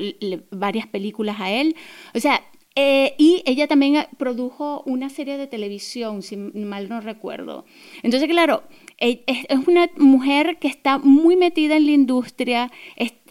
[0.51, 1.75] varias películas a él.
[2.13, 2.43] O sea,
[2.75, 7.65] eh, y ella también eh, produjo una serie de televisión, si mal no recuerdo.
[8.03, 8.63] Entonces, claro,
[8.97, 12.71] e- es una mujer que está muy metida en la industria,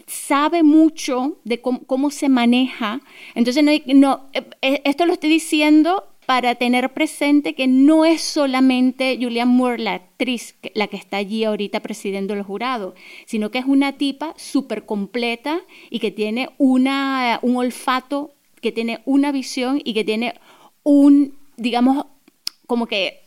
[0.07, 2.99] sabe mucho de cómo, cómo se maneja.
[3.35, 9.19] Entonces, no, no, eh, esto lo estoy diciendo para tener presente que no es solamente
[9.21, 12.95] Julianne Moore, la actriz, la que está allí ahorita presidiendo el jurado,
[13.27, 15.59] sino que es una tipa súper completa
[15.91, 18.31] y que tiene una, un olfato,
[18.61, 20.33] que tiene una visión y que tiene
[20.81, 22.07] un, digamos,
[22.65, 23.19] como que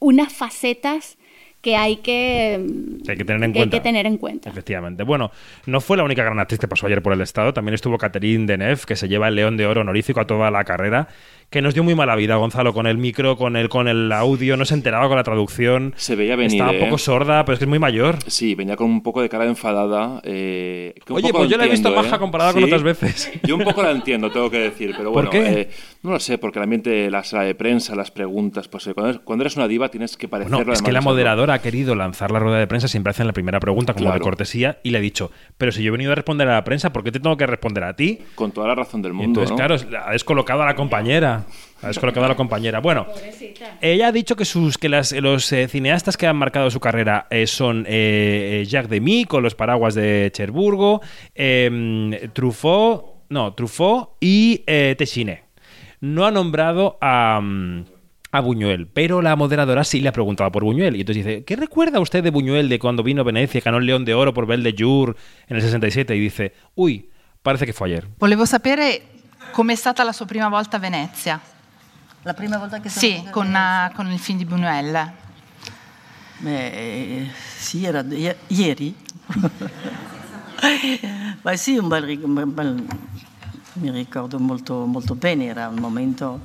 [0.00, 1.16] unas facetas
[1.60, 2.64] que hay que,
[3.04, 3.76] Que hay que tener en que hay cuenta.
[3.76, 4.50] que tener en cuenta.
[4.50, 5.02] Efectivamente.
[5.02, 5.30] Bueno,
[5.66, 7.52] no fue la única gran actriz que pasó ayer por el Estado.
[7.52, 10.64] También estuvo Catherine Deneuve, que se lleva el León de Oro honorífico a toda la
[10.64, 11.08] carrera,
[11.50, 14.58] que nos dio muy mala vida, Gonzalo, con el micro, con el, con el audio,
[14.58, 15.94] no se enteraba con la traducción.
[15.96, 16.52] Se veía venir.
[16.52, 16.80] Estaba un ¿eh?
[16.80, 18.18] poco sorda, pero es que es muy mayor.
[18.26, 20.20] Sí, venía con un poco de cara enfadada.
[20.24, 22.18] eh, que Oye, pues yo la he visto baja ¿eh?
[22.18, 23.32] comparada con otras veces.
[23.44, 25.60] Yo un poco la entiendo, tengo que decir, pero ¿Por bueno, qué?
[25.62, 25.70] eh,
[26.02, 29.20] no lo sé, porque el ambiente, la sala de prensa, las preguntas, pues cuando, eres-
[29.24, 30.64] cuando eres una diva tienes que parecerlo.
[30.64, 33.32] No, es que la moderadora ha querido lanzar la rueda de prensa, siempre hacen la
[33.32, 36.14] primera pregunta como de cortesía, y le ha dicho, pero si yo he venido a
[36.14, 38.18] responder a la prensa, ¿por qué te tengo que responder a ti?
[38.34, 39.40] Con toda la razón del Y mundo.
[39.42, 39.50] entonces,
[39.86, 39.88] ¿no?
[39.88, 41.37] claro, ha descolocado a la compañera.
[41.82, 42.80] Ha descolocado a la compañera.
[42.80, 43.06] Bueno,
[43.80, 47.26] ella ha dicho que sus que las, los eh, cineastas que han marcado su carrera
[47.30, 51.00] eh, son eh, eh, Jacques Demy con los paraguas de Cherburgo,
[51.34, 55.44] eh, Truffaut, no, Truffaut y eh, Téchiné.
[56.00, 57.84] No ha nombrado a, mm,
[58.32, 60.96] a Buñuel, pero la moderadora sí le ha preguntado por Buñuel.
[60.96, 63.86] Y entonces dice, ¿qué recuerda usted de Buñuel de cuando vino a Venecia, ganó el
[63.86, 65.16] León de Oro por Belle de Jour
[65.48, 66.14] en el 67?
[66.14, 67.10] Y dice, uy,
[67.42, 68.06] parece que fue ayer.
[68.18, 69.02] Volevo sapere
[69.50, 71.40] com'è stata la sua prima volta a Venezia.
[72.22, 73.90] La prima volta che sono Sì, con, Venezia?
[73.90, 75.10] eh, con il film di Buñuel.
[76.38, 78.94] Beh, eh, sì, era i- ieri.
[81.42, 82.86] Ma sì, un bel, un bel-
[83.74, 86.40] mi ricordo molto, molto bene, era un momento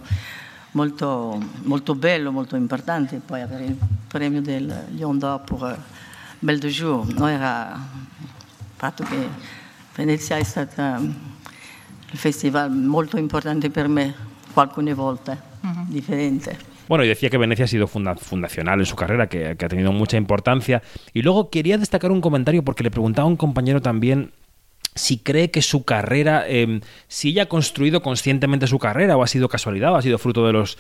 [0.72, 3.18] molto, molto bello, molto importante.
[3.18, 3.78] Poi avere il
[4.08, 5.78] premio del Lion d'Or per eh,
[6.40, 9.30] Belle de Jour, no, era il fatto che
[9.96, 11.00] Venezia è stata
[12.14, 14.14] il festival molto importante per me,
[14.54, 15.38] alcune volte,
[15.90, 16.56] differente.
[16.88, 19.70] Bueno, y decía que Venecia ha sido funda- fundacional en su carrera, que, que ha
[19.70, 20.84] tenido mucha importancia.
[21.14, 24.32] Y luego quería destacar un comentario porque le preguntaba a un compañero también
[24.96, 29.28] si cree que su carrera, eh, si ella ha construido conscientemente su carrera o ha
[29.28, 30.78] sido casualidad o ha sido fruto de los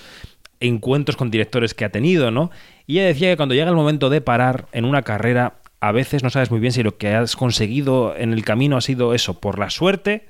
[0.59, 2.51] encuentros con directores que ha tenido, ¿no?
[2.85, 6.21] Y ella decía que cuando llega el momento de parar en una carrera, a veces
[6.21, 9.39] no sabes muy bien si lo que has conseguido en el camino ha sido eso,
[9.39, 10.27] por la suerte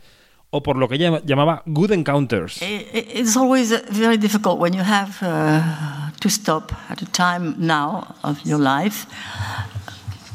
[0.55, 2.61] o por lo que ella llamaba good encounters.
[2.61, 7.55] I- i- It's always very difficult when you have uh, to stop at a time
[7.57, 9.07] now of your life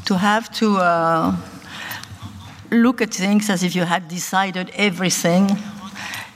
[0.05, 1.31] to have to uh,
[2.69, 5.57] look at things as if you had decided everything.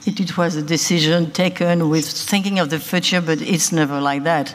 [0.06, 4.22] It, it was a decision taken with thinking of the future, but it's never like
[4.24, 4.54] that.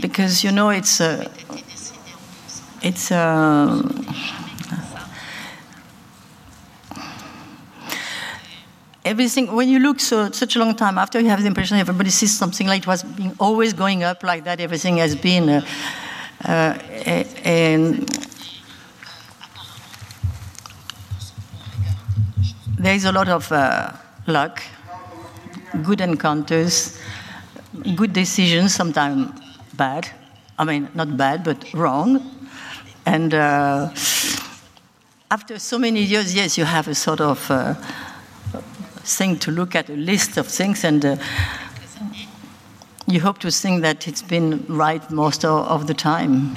[0.00, 1.30] Because you know it's a,
[2.82, 3.80] it's a,
[9.04, 12.10] everything when you look so such a long time after you have the impression everybody
[12.10, 15.60] sees something like it was being always going up like that everything has been uh,
[16.44, 16.78] uh,
[17.44, 18.08] and
[22.78, 23.92] there is a lot of uh,
[24.26, 24.62] luck
[25.82, 26.98] good encounters
[27.96, 29.30] good decisions sometimes
[29.74, 30.08] bad
[30.58, 32.20] i mean not bad but wrong
[33.04, 33.90] and uh,
[35.30, 37.74] after so many years yes you have a sort of uh,
[39.04, 41.16] thing to look at a list of things and uh,
[43.06, 46.56] you hope to think that it's been right most of, the time.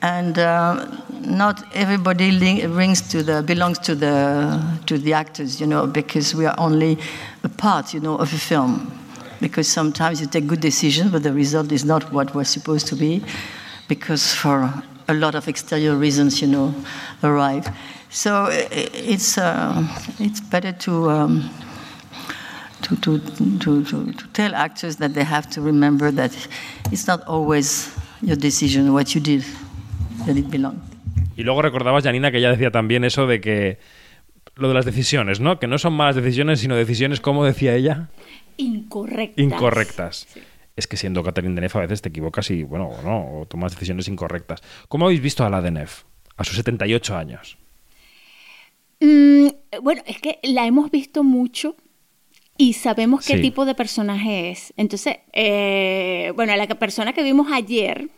[0.00, 0.86] And uh,
[1.20, 2.30] not everybody
[2.66, 6.96] rings to the belongs to the to the actors you know because we are only
[7.42, 8.92] a part you know of a film.
[9.40, 12.96] Because sometimes you take good decisions but the result is not what was supposed to
[12.96, 13.22] be
[13.88, 14.72] because for
[15.08, 16.74] a lot of exterior reasons you know
[17.22, 17.68] arrive
[18.10, 19.82] so it's uh,
[20.18, 21.50] it's better to um,
[22.82, 26.32] to, to, to, to, to tell actors that they have to remember that
[26.90, 27.90] it's not always
[28.22, 29.44] your decision what you did
[30.26, 30.80] that it belonged.
[31.36, 33.78] Y luego recordabas, Janina, que ella decía también eso de que
[34.56, 35.60] lo de las decisiones, ¿no?
[35.60, 38.08] Que no son malas decisiones, sino decisiones, como decía ella,
[38.56, 39.44] Incorrectas.
[39.44, 40.26] incorrectas.
[40.74, 43.72] Es que siendo Catherine Deneuve a veces te equivocas y, bueno, o no, o tomas
[43.72, 44.62] decisiones incorrectas.
[44.88, 45.90] ¿Cómo habéis visto a la Deneuve
[46.36, 47.56] a sus 78 años?
[49.00, 49.48] Mm,
[49.82, 51.76] bueno, es que la hemos visto mucho
[52.56, 53.40] y sabemos qué Sí.
[53.42, 54.72] tipo de personaje es.
[54.76, 58.08] Entonces, eh, bueno, la persona que vimos ayer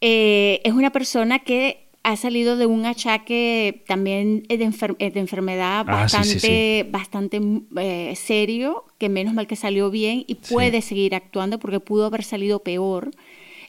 [0.00, 5.20] eh, es una persona que ha salido de un achaque también de, enfer- eh, de
[5.20, 6.40] enfermedad Ah, sí, bastante,
[6.84, 7.40] sí, bastante
[7.76, 12.24] eh, serio, que menos mal que salió bien y puede seguir actuando porque pudo haber
[12.24, 13.10] salido peor.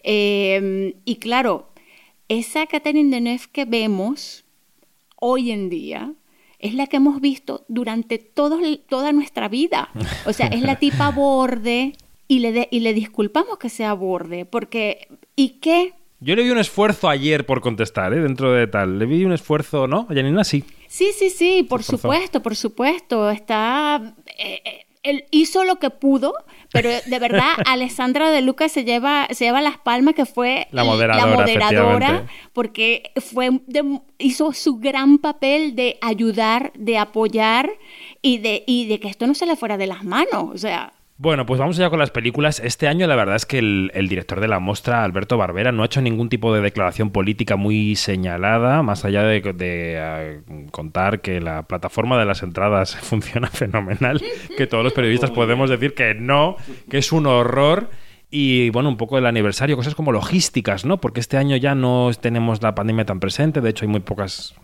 [0.04, 1.68] Eh, y claro,
[2.30, 4.46] esa Catherine Deneuve que vemos
[5.24, 6.14] hoy en día
[6.60, 8.60] es la que hemos visto durante todo,
[8.90, 9.90] toda nuestra vida.
[10.26, 11.94] O sea, es la tipa borde
[12.28, 15.94] y le, de- y le disculpamos que sea borde, porque ¿y qué?
[16.20, 18.20] Yo le vi un esfuerzo ayer por contestar, ¿eh?
[18.22, 19.00] Dentro de tal.
[19.00, 20.06] Le vi un esfuerzo, ¿no?
[20.08, 20.64] A Janina sí.
[20.88, 23.30] Sí, sí, sí, por supuesto, por supuesto.
[23.32, 24.14] Está.
[24.38, 26.34] eh, eh, él hizo lo que pudo,
[26.72, 30.84] pero de verdad Alessandra de Lucas se lleva, se lleva las palmas que fue La
[31.26, 31.36] moderadora,
[32.00, 37.72] moderadora, porque fue de- hizo su gran papel de ayudar, de apoyar
[38.22, 40.46] y de, y de que esto no se le fuera de las manos.
[40.54, 42.60] O sea, Bueno, pues vamos allá con las películas.
[42.60, 45.84] Este año la verdad es que el, el director de la muestra, Alberto Barbera, no
[45.84, 50.42] ha hecho ningún tipo de declaración política muy señalada, más allá de, de, eh,
[50.72, 54.20] contar que la plataforma de las entradas funciona fenomenal,
[54.58, 56.56] que todos los periodistas podemos decir que no,
[56.90, 57.92] que es un horror.
[58.32, 61.00] Y bueno, un poco el aniversario, cosas como logísticas, ¿no?
[61.00, 64.56] Porque este año ya no tenemos la pandemia tan presente, de hecho hay muy pocas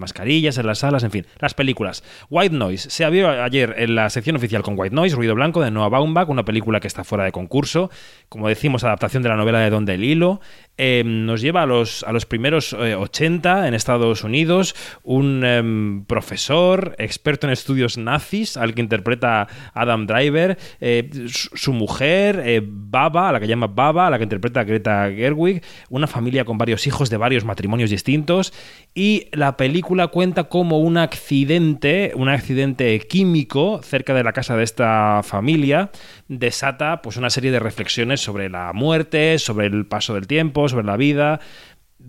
[0.00, 2.02] mascarillas en las salas, en fin, las películas.
[2.30, 5.70] White Noise se vio ayer en la sección oficial con White Noise, Ruido Blanco de
[5.70, 7.90] Noah Baumbach, una película que está fuera de concurso,
[8.28, 10.40] como decimos, adaptación de la novela de Don DeLillo.
[10.76, 16.04] Eh, nos lleva a los, a los primeros eh, 80 en Estados Unidos, un em,
[16.04, 22.60] profesor experto en estudios nazis, al que interpreta Adam Driver, eh, su, su mujer, eh,
[22.64, 26.58] Baba, a la que llama Baba, a la que interpreta Greta Gerwig, una familia con
[26.58, 28.52] varios hijos de varios matrimonios distintos,
[28.94, 34.64] y la película cuenta como un accidente, un accidente químico cerca de la casa de
[34.64, 35.90] esta familia,
[36.26, 40.86] desata pues una serie de reflexiones sobre la muerte, sobre el paso del tiempo, sobre
[40.86, 41.40] la vida,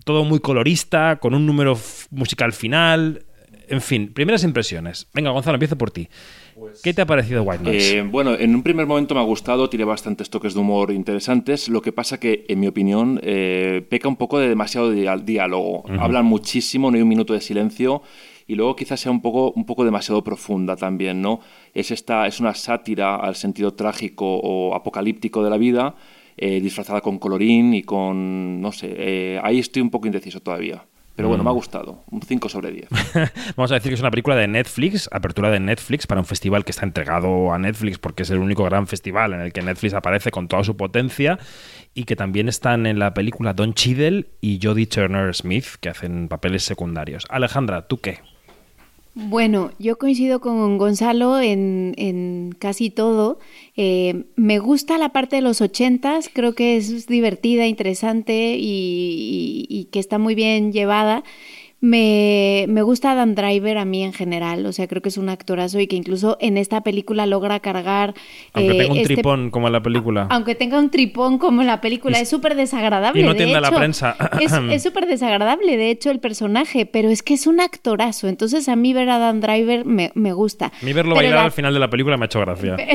[0.04, 1.78] todo muy colorista, con un número
[2.12, 3.26] musical final,
[3.68, 5.08] en fin, primeras impresiones.
[5.14, 6.08] Venga, Gonzalo, empiezo por ti.
[6.84, 7.98] ¿Qué te ha parecido White Noise?
[7.98, 11.68] Eh, bueno, en un primer momento me ha gustado, tiene bastantes toques de humor interesantes.
[11.68, 15.80] Lo que pasa que, en mi opinión, eh, peca un poco de demasiado dia- diálogo.
[15.82, 16.00] Ujú.
[16.00, 18.04] Hablan muchísimo, no hay un minuto de silencio.
[18.48, 21.40] Y luego quizás sea un poco, un poco demasiado profunda también, ¿no?
[21.74, 25.96] Es, esta, es una sátira al sentido trágico o apocalíptico de la vida,
[26.38, 30.84] eh, disfrazada con colorín y con, no sé, eh, ahí estoy un poco indeciso todavía.
[31.16, 31.46] Pero bueno, Mm.
[31.46, 32.90] me ha gustado, un 5 sobre 10.
[33.56, 36.66] Vamos a decir que es una película de Netflix, apertura de Netflix para un festival
[36.66, 39.94] que está entregado a Netflix porque es el único gran festival en el que Netflix
[39.94, 41.40] aparece con toda su potencia
[41.94, 46.28] y que también están en la película Don Cheadle y Jodie Turner Smith que hacen
[46.28, 47.26] papeles secundarios.
[47.30, 48.20] Alejandra, ¿tú qué?
[49.18, 53.40] Bueno, yo coincido con Gonzalo en, en casi todo.
[53.78, 60.00] Eh, me gusta la parte de los ochentas, creo que es divertida, interesante y, que
[60.00, 61.24] está muy bien llevada.
[61.82, 65.30] Me, me gusta Adam Driver a mí en general, o sea, creo que es un
[65.30, 68.14] actorazo y que incluso en esta película logra cargar...
[68.54, 70.28] Aunque eh, tenga un este- tripón como en la película.
[70.32, 73.22] aunque tenga un tripón como en la película, es súper desagradable.
[73.22, 74.16] y no de atiende a la prensa.
[74.72, 78.30] Es súper desagradable, de hecho, el personaje, pero es que es un actorazo.
[78.30, 80.68] Entonces, a mí ver a Dan Driver me, me gusta.
[80.82, 82.78] A mí verlo Pero bailar la- al final de la película me ha hecho gracia.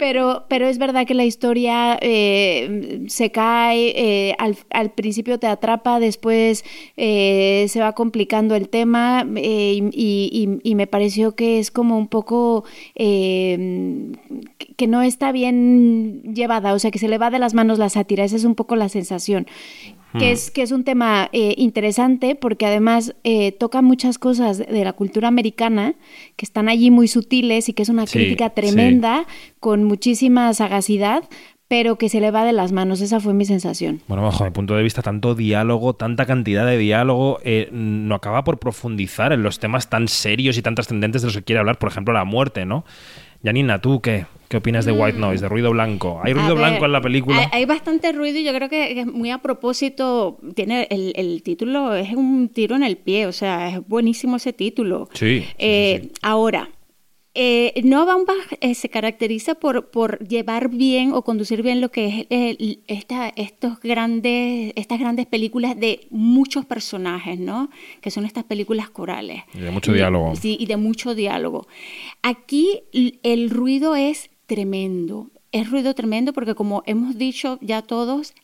[0.00, 3.92] Pero, pero es verdad que la historia eh, se cae,
[4.30, 6.64] eh, al, al principio te atrapa, después
[6.96, 12.08] se va complicando el tema eh, y, y- y me pareció que es como un
[12.08, 12.64] poco
[12.96, 14.10] eh,
[14.76, 17.88] que- no está bien llevada, o sea, que se le va de las manos la
[17.88, 19.46] sátira, esa es un poco la sensación.
[20.18, 20.32] Que Hmm.
[20.32, 24.92] es, que es un tema eh, interesante porque además eh, toca muchas cosas de la
[24.92, 25.94] cultura americana
[26.34, 28.54] que están allí muy sutiles y que es una Sí, crítica sí.
[28.56, 29.24] tremenda,
[29.60, 31.22] con muchísima sagacidad,
[31.70, 33.00] pero que se le va de las manos.
[33.00, 34.00] Esa fue mi sensación.
[34.08, 38.42] Bueno, bajo mi punto de vista, tanto diálogo, tanta cantidad de diálogo, eh, no acaba
[38.42, 41.78] por profundizar en los temas tan serios y tan trascendentes de los que quiere hablar,
[41.78, 42.84] por ejemplo, la muerte, ¿no?
[43.44, 44.26] Janina, ¿tú qué?
[44.48, 46.20] ¿Qué opinas de White Noise, de ruido blanco?
[46.24, 46.38] ¿Hay Mm.
[46.38, 47.38] Ruido ver, blanco en la película?
[47.38, 50.38] Hay, hay bastante ruido y yo creo que es muy a propósito.
[50.56, 54.52] Tiene el, el título, es un tiro en el pie, o sea, es buenísimo ese
[54.52, 55.08] título.
[55.12, 55.44] Sí.
[55.56, 56.68] Eh, Ahora,
[57.34, 62.06] eh, Noah Baumbach eh, se caracteriza por, por llevar bien o conducir bien lo que
[62.06, 67.70] es eh, esta, estos grandes, estas grandes películas de muchos personajes, ¿no?
[68.00, 69.42] Que son estas películas corales.
[69.54, 70.34] Y de mucho diálogo.
[70.34, 71.68] Sí, y de mucho diálogo.
[72.22, 72.82] Aquí
[73.22, 75.30] el ruido es tremendo.
[75.52, 78.34] Es ruido tremendo porque como hemos dicho ya todos,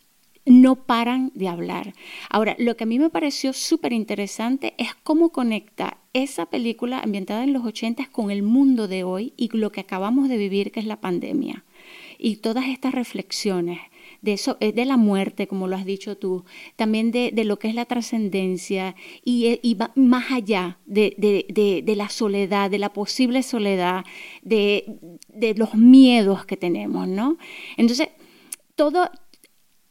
[0.45, 1.93] no paran de hablar.
[2.30, 7.44] Ahora, lo que a mí me pareció súper interesante es cómo conecta esa película ambientada
[7.44, 10.80] en los 80 con el mundo de hoy y lo que acabamos de vivir, que
[10.80, 11.64] es la pandemia.
[12.18, 13.78] Y todas estas reflexiones
[14.22, 16.44] de eso, eh, de la muerte, como lo has dicho tú,
[16.76, 21.82] también de, de lo que es la trascendencia y, eh, y más allá de, de-
[21.84, 24.04] de- la soledad, de la posible soledad,
[24.42, 24.84] de,
[25.28, 27.36] de los miedos que tenemos, ¿no?
[27.76, 28.08] Entonces,
[28.74, 29.10] todo,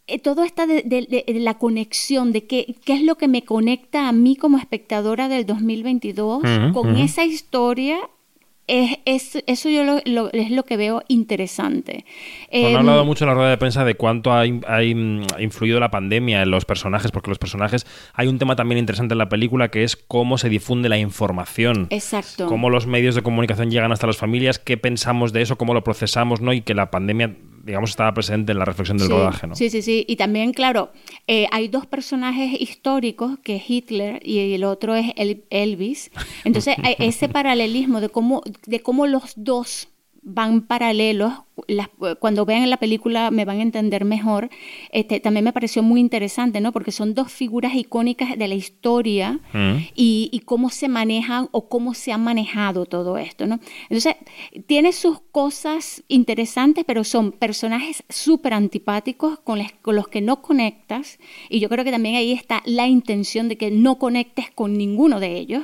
[0.08, 3.28] eh, todo está de, de- de- de la conexión, de qué, qué es lo que
[3.28, 7.98] me conecta a mí como espectadora del 2022 Ujú, con esa historia
[8.68, 12.04] es, es- eso yo lo- lo- es lo que veo interesante.
[12.52, 15.80] Bueno, Em, ha hablado mucho en la rueda de prensa de cuánto ha, ha influido
[15.80, 17.86] la pandemia en los personajes, porque los personajes,
[18.16, 21.86] hay un tema también interesante en la película que es cómo se difunde la información.
[21.92, 22.48] Exacto.
[22.48, 25.84] Cómo los medios de comunicación llegan hasta las familias, qué pensamos de eso, cómo lo
[25.84, 26.52] procesamos, ¿no?
[26.52, 27.36] Y que la pandemia,
[27.66, 29.56] digamos, estaba presente en la reflexión del Sí, rodaje, ¿no?
[29.56, 30.06] Sí, sí, sí.
[30.08, 30.92] Y también, claro,
[31.28, 36.12] eh, hay dos personajes históricos, que es Hitler y el otro es El- Elvis.
[36.44, 39.88] Entonces, hay ese paralelismo de cómo, de cómo los dos
[40.28, 41.34] van paralelos,
[41.68, 41.88] las-
[42.20, 44.50] cuando vean la película me van a entender mejor,
[44.92, 46.72] este, también me pareció muy interesante, ¿no?
[46.72, 49.40] Porque son dos figuras icónicas de la historia
[49.96, 53.60] y, y cómo se manejan o cómo se ha manejado todo esto, ¿no?
[53.84, 54.16] Entonces,
[54.66, 60.42] tiene sus cosas interesantes, pero son personajes súper antipáticos con, les- con los que no
[60.42, 61.20] conectas
[61.50, 65.20] y yo creo que también ahí está la intención de que no conectes con ninguno
[65.20, 65.64] de ellos,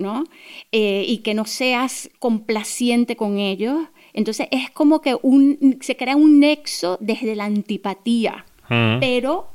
[0.00, 0.24] ¿no?
[0.72, 3.76] Eh, y que no seas complaciente con ellos.
[4.12, 9.00] Entonces, es como que un, se crea un nexo desde la antipatía, Mm.
[9.00, 9.48] pero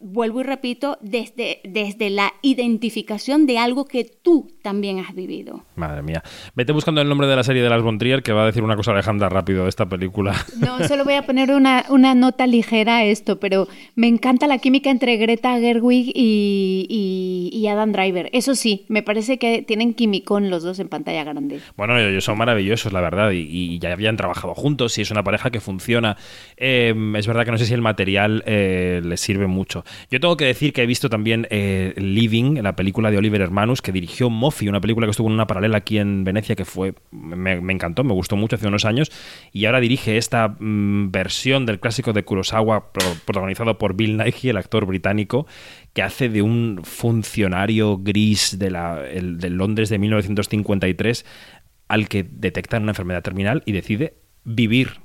[0.00, 5.64] vuelvo y repito, desde, desde la identificación de algo que tú también has vivido.
[5.76, 6.22] Madre mía.
[6.54, 8.62] Vete buscando el nombre de la serie de Las von Trier, que va a decir
[8.62, 10.34] una cosa Alejandra rápido de esta película.
[10.60, 14.58] No, solo voy a poner una, una nota ligera a esto, pero me encanta la
[14.58, 18.28] química entre Greta Gerwig y, y- y Adam Driver.
[18.32, 21.60] Eso sí, me parece que tienen quimicón los dos en pantalla grande.
[21.76, 25.22] Bueno, ellos son maravillosos, la verdad, y, y ya habían trabajado juntos, y es una
[25.22, 26.16] pareja que funciona.
[26.56, 29.84] Eh, es verdad que no sé si el material eh, les sirve mucho.
[30.10, 33.82] Yo tengo que decir que he visto también eh, Living, la película de Oliver Hermanus,
[33.82, 36.94] que dirigió Moffy, una película que estuvo en una paralela aquí en Venecia, que fue
[37.10, 39.10] me, encantó, me gustó mucho hace unos años,
[39.52, 44.48] y ahora dirige esta mm, versión del clásico de Kurosawa, pro- protagonizado por Bill Nighy,
[44.48, 45.46] el actor británico,
[45.92, 51.24] que hace de un funcionario gris de, la, el- de Londres de 1953
[51.88, 54.14] al que detectan una enfermedad terminal y decide
[54.44, 55.00] vivir.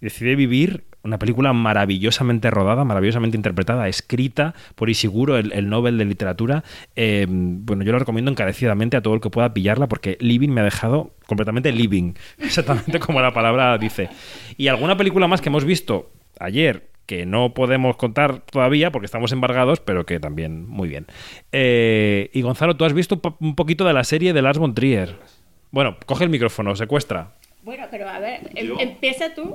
[0.00, 6.04] Decide vivir una película maravillosamente rodada, maravillosamente interpretada, escrita por Isiguro, el, el Nobel de
[6.04, 6.62] Literatura.
[6.96, 10.60] Eh, bueno, yo lo recomiendo encarecidamente a todo el que pueda pillarla porque Living me
[10.60, 14.08] ha dejado completamente living, exactamente como la palabra dice.
[14.56, 19.32] Y alguna película más que hemos visto ayer que no podemos contar todavía porque estamos
[19.32, 21.06] embargados, pero que también muy bien.
[21.50, 24.58] Eh, y Gonzalo, tú has visto un po- un poquito de la serie de Lars
[24.58, 25.16] von Trier.
[25.72, 27.32] Bueno, coge el micrófono, secuestra.
[27.64, 29.52] Bueno, pero a ver, em- Yo- empieza tú.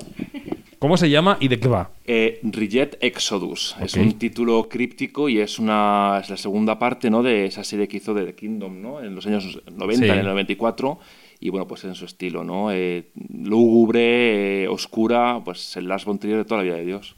[0.79, 1.89] ¿Cómo se llama y de qué va?
[2.05, 3.75] Eh, Reject Exodus.
[3.81, 4.01] Es Ok.
[4.03, 7.23] un título críptico y es una es la segunda parte ¿no?
[7.23, 9.01] de esa serie que hizo de The Kingdom ¿no?
[9.01, 10.11] en los años 90, Sí.
[10.11, 10.99] en el 94.
[11.39, 12.71] Y bueno, pues en su estilo, ¿no?
[12.71, 13.09] Eh,
[13.43, 17.15] lúgubre, eh, oscura, pues el Lars von Trier de toda la vida de Dios.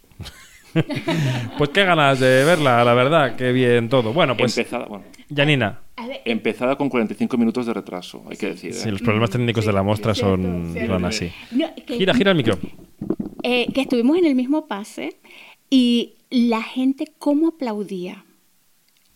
[1.57, 4.13] Pues qué ganas de verla, la verdad, qué bien todo.
[4.13, 5.03] Bueno, pues Empezada, bueno,
[5.35, 5.79] Janina,
[6.25, 8.69] empezada con 45 minutos de retraso, hay que decir.
[8.71, 8.73] ¿eh?
[8.73, 11.31] sí, los problemas técnicos de la muestra son, son así.
[11.51, 12.57] No, que- Gira, gira el micro.
[13.43, 15.19] Eh, que estuvimos en el mismo pase
[15.69, 18.25] y la gente cómo aplaudía.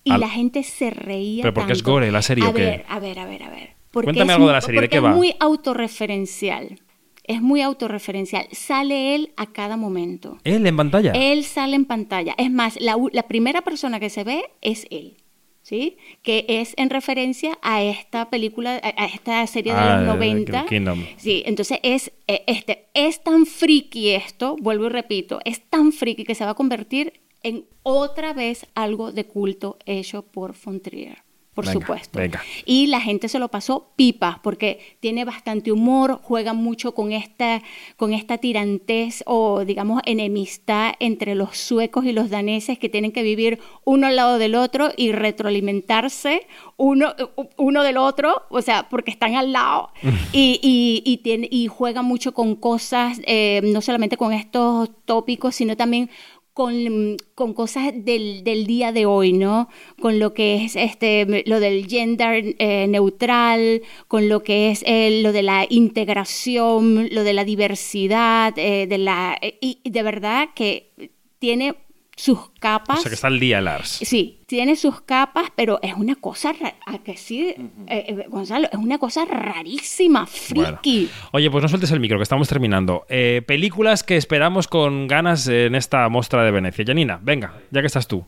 [0.03, 1.41] Y Al- la gente se reía.
[1.43, 1.91] ¿Pero porque es tanto.
[1.91, 2.61] gore la serie a o qué?
[2.61, 3.69] Ver, a ver, a ver, a ver.
[3.91, 5.11] Porque Cuéntame es algo de la serie, ¿de qué va?
[5.11, 6.79] Es muy autorreferencial.
[7.25, 8.47] Es muy autorreferencial.
[8.51, 10.39] Sale él a cada momento.
[10.43, 11.11] ¿Él en pantalla?
[11.13, 12.35] Él sale en pantalla.
[12.37, 15.15] Es más, la, la primera persona que se ve es él.
[15.63, 15.97] ¿Sí?
[16.21, 20.65] Que es en referencia a esta película, a esta serie de Ah, los de 90.
[20.65, 21.03] Kingdom.
[21.17, 26.25] Sí, entonces es, eh, este, es tan friki esto, vuelvo y repito, es tan friki
[26.25, 31.23] que se va a convertir en otra vez algo de culto hecho por Fontrier,
[31.53, 32.19] por Venga, supuesto.
[32.19, 32.41] venga.
[32.65, 37.61] Y la gente se lo pasó pipa porque tiene bastante humor, juega mucho con esta,
[37.95, 43.23] con esta tirantez o digamos enemistad entre los suecos y los daneses que tienen que
[43.23, 46.47] vivir uno al lado del otro y retroalimentarse
[46.77, 47.13] uno,
[47.57, 49.91] uno del otro, o sea, porque están al lado
[50.33, 55.55] y, y, y tiene, y juega mucho con cosas, eh, no solamente con estos tópicos,
[55.55, 56.09] sino también
[56.53, 59.69] con, con cosas del, del día de hoy, ¿no?
[59.99, 65.21] Con lo que es este, lo del gender eh, neutral, con lo que es eh,
[65.23, 70.03] lo de la integración, lo de la diversidad, eh, de la, eh, y y de
[70.03, 70.91] verdad que
[71.39, 71.75] tiene
[72.15, 73.01] sus O capas.
[73.01, 73.99] sea que está al día Lars.
[74.03, 76.53] Sí, tiene sus capas, pero es una cosa,
[76.85, 77.57] a que sí, eh,
[77.87, 80.77] eh, Gonzalo, es una cosa rarísima, Bueno.
[80.81, 81.09] friki.
[81.31, 83.05] Oye, pues no sueltes el micro, que estamos terminando.
[83.09, 86.85] Eh, películas que esperamos con ganas en esta mostra de Venecia.
[86.85, 88.23] Janina, venga, ya que estás tú.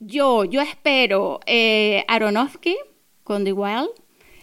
[0.00, 2.76] Yo, yo espero eh, Aronofsky
[3.24, 3.88] con The Wild.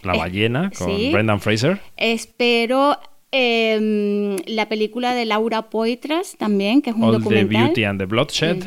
[0.02, 1.10] La Eh, ballena con sí.
[1.12, 1.80] Brendan Fraser.
[1.96, 2.98] Espero
[3.36, 7.64] em, la película de Laura Poitras también, que es un All the documental.
[7.64, 8.64] Beauty and the Bloodshed.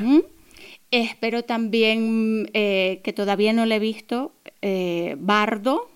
[0.91, 5.89] Espero también, eh, que todavía no la he visto, eh, Bardo.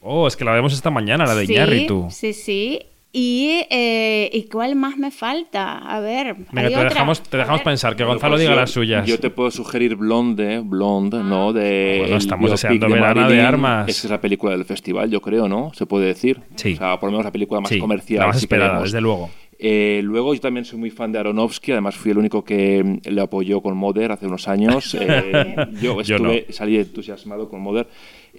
[0.00, 2.08] Oh, es que la vemos esta mañana, la de sí, Iñárritu.
[2.10, 2.80] Sí, sí.
[3.18, 5.78] Y, eh, ¿Y cuál más me falta?
[5.78, 6.36] A ver.
[6.52, 6.88] Venga, ¿hay te otra?
[6.90, 9.06] dejamos, te dejamos pensar, que Gonzalo Pues diga yo- las suyas.
[9.06, 11.54] Yo te puedo sugerir Blonde, Blonde, ¿no?
[11.54, 13.40] De Bueno, estamos deseando ver a Ana de.
[13.40, 13.88] Armas.
[13.88, 15.72] Esa es la película del festival, yo creo, ¿no?
[15.72, 16.42] Se puede decir.
[16.56, 16.74] Sí.
[16.74, 18.20] O sea, por lo menos la película más Sí, comercial.
[18.20, 18.92] la más si esperada, queremos.
[18.92, 19.30] desde luego.
[19.58, 23.20] Eh, luego yo también soy muy fan de Aronofsky, además fui el único que le
[23.22, 24.94] apoyó con Mother hace unos años.
[25.00, 27.86] Eh, yo Yo estuve, salí entusiasmado con Mother.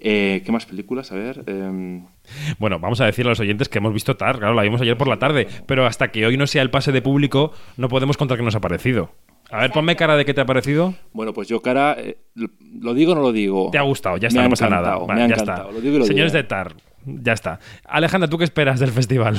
[0.01, 1.11] Eh, ¿Qué más películas?
[1.11, 1.43] A ver.
[1.47, 2.05] em,
[2.59, 4.97] Bueno, vamos a decir a los oyentes que hemos visto Tar, claro, la vimos ayer
[4.97, 8.17] por la tarde, pero hasta que hoy no sea el pase de público, no podemos
[8.17, 9.11] contar que nos ha parecido.
[9.49, 10.93] A ver, ponme cara de qué te ha parecido.
[11.13, 12.49] bueno, pues yo, cara, eh, lo-
[12.81, 13.69] ¿lo digo o no lo digo?
[13.71, 14.79] Te ha gustado, ya Me está, ha no pasa nada.
[14.95, 15.63] encantado, Vale, me ha ya está.
[15.71, 16.43] Lo digo y lo Señores digo.
[16.43, 16.73] de Tar,
[17.05, 17.59] ya está.
[17.85, 19.37] Alejandra, ¿tú qué esperas del festival?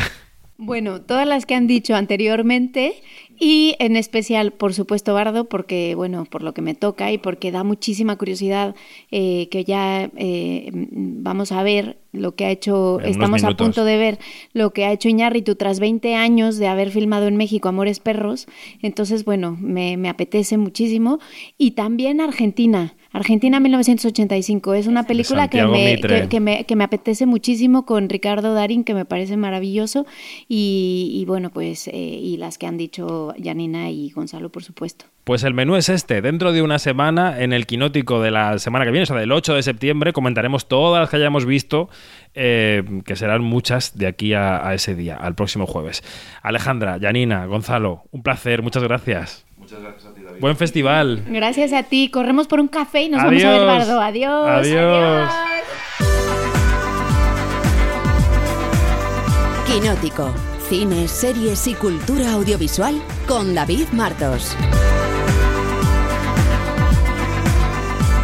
[0.56, 2.94] Bueno, todas las que han dicho anteriormente
[3.38, 7.52] y en especial, por supuesto, Bardo, porque, bueno, por lo que me toca y porque
[7.52, 8.74] da muchísima curiosidad
[9.10, 13.84] eh, que ya eh, vamos a ver lo que ha hecho, En estamos a punto
[13.84, 14.18] de ver
[14.52, 18.48] lo que ha hecho Iñárritu tras 20 años de haber filmado en México Amores Perros.
[18.82, 21.20] Entonces, bueno, me, me apetece muchísimo.
[21.56, 22.94] Y también Argentina.
[23.12, 26.22] Argentina 1985 es una película que Santiago me, Mitre.
[26.22, 30.06] que- que me, que me apetece muchísimo con Ricardo Darín, que me parece maravilloso,
[30.46, 35.06] y, y bueno, pues, eh, y las que han dicho Janina y Gonzalo, por supuesto.
[35.24, 36.20] Pues el menú es este.
[36.22, 39.32] Dentro de una semana, en el quinótico de la semana que viene, o sea, del
[39.32, 41.88] 8 de septiembre, comentaremos todas las que hayamos visto,
[42.34, 46.02] eh, que serán muchas de aquí a, a ese día, al próximo jueves.
[46.42, 49.44] Alejandra, Janina, Gonzalo, un placer, muchas gracias.
[49.68, 50.40] Muchas gracias a ti, David.
[50.40, 51.24] Buen festival.
[51.28, 53.66] Gracias a ti, corremos por un café y nos vamos a ver.
[53.66, 54.00] Bardo.
[54.00, 54.48] Adiós.
[54.48, 55.30] Adiós.
[59.66, 60.32] Quinótico.
[60.70, 64.56] Cine, series y cultura audiovisual con David Martos.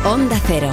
[0.02, 0.70] Onda Cero.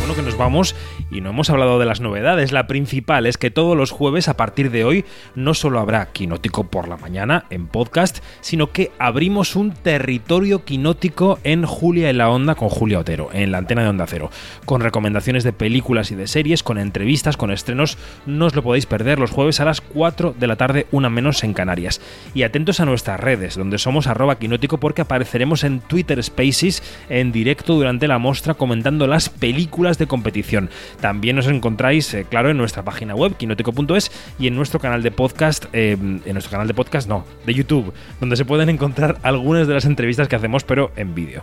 [0.00, 0.74] Bueno, que nos vamos
[1.12, 2.52] y no hemos hablado de las novedades.
[2.52, 5.04] La principal es que todos los jueves a partir de hoy
[5.34, 11.38] no solo habrá Quinótico por la mañana en podcast, sino que abrimos un territorio quinótico
[11.44, 14.30] en Julia en la Onda con Julia Otero, en la antena de Onda Cero,
[14.64, 17.98] con recomendaciones de películas y de series, con entrevistas, con estrenos.
[18.24, 21.44] No os lo podéis perder los jueves a las 4 de la tarde, una menos
[21.44, 22.00] en Canarias.
[22.34, 27.32] Y atentos a nuestras redes, donde somos arroba quinótico porque apareceremos en Twitter Spaces en
[27.32, 30.70] directo durante la mostra comentando las películas de competición.
[31.02, 35.10] También nos encontráis, eh, claro, en nuestra página web, quinótico.es, y en nuestro canal de
[35.10, 39.66] podcast, eh, en nuestro canal de podcast, no, de YouTube, donde se pueden encontrar algunas
[39.66, 41.42] de las entrevistas que hacemos, pero en vídeo.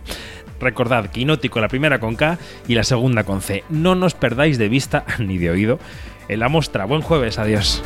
[0.61, 2.39] Recordad, Quinótico, la primera con K
[2.69, 3.65] y la segunda con C.
[3.69, 5.77] No nos perdáis de vista ni de oído
[6.29, 6.85] en la mostra.
[6.85, 7.83] Buen jueves, adiós.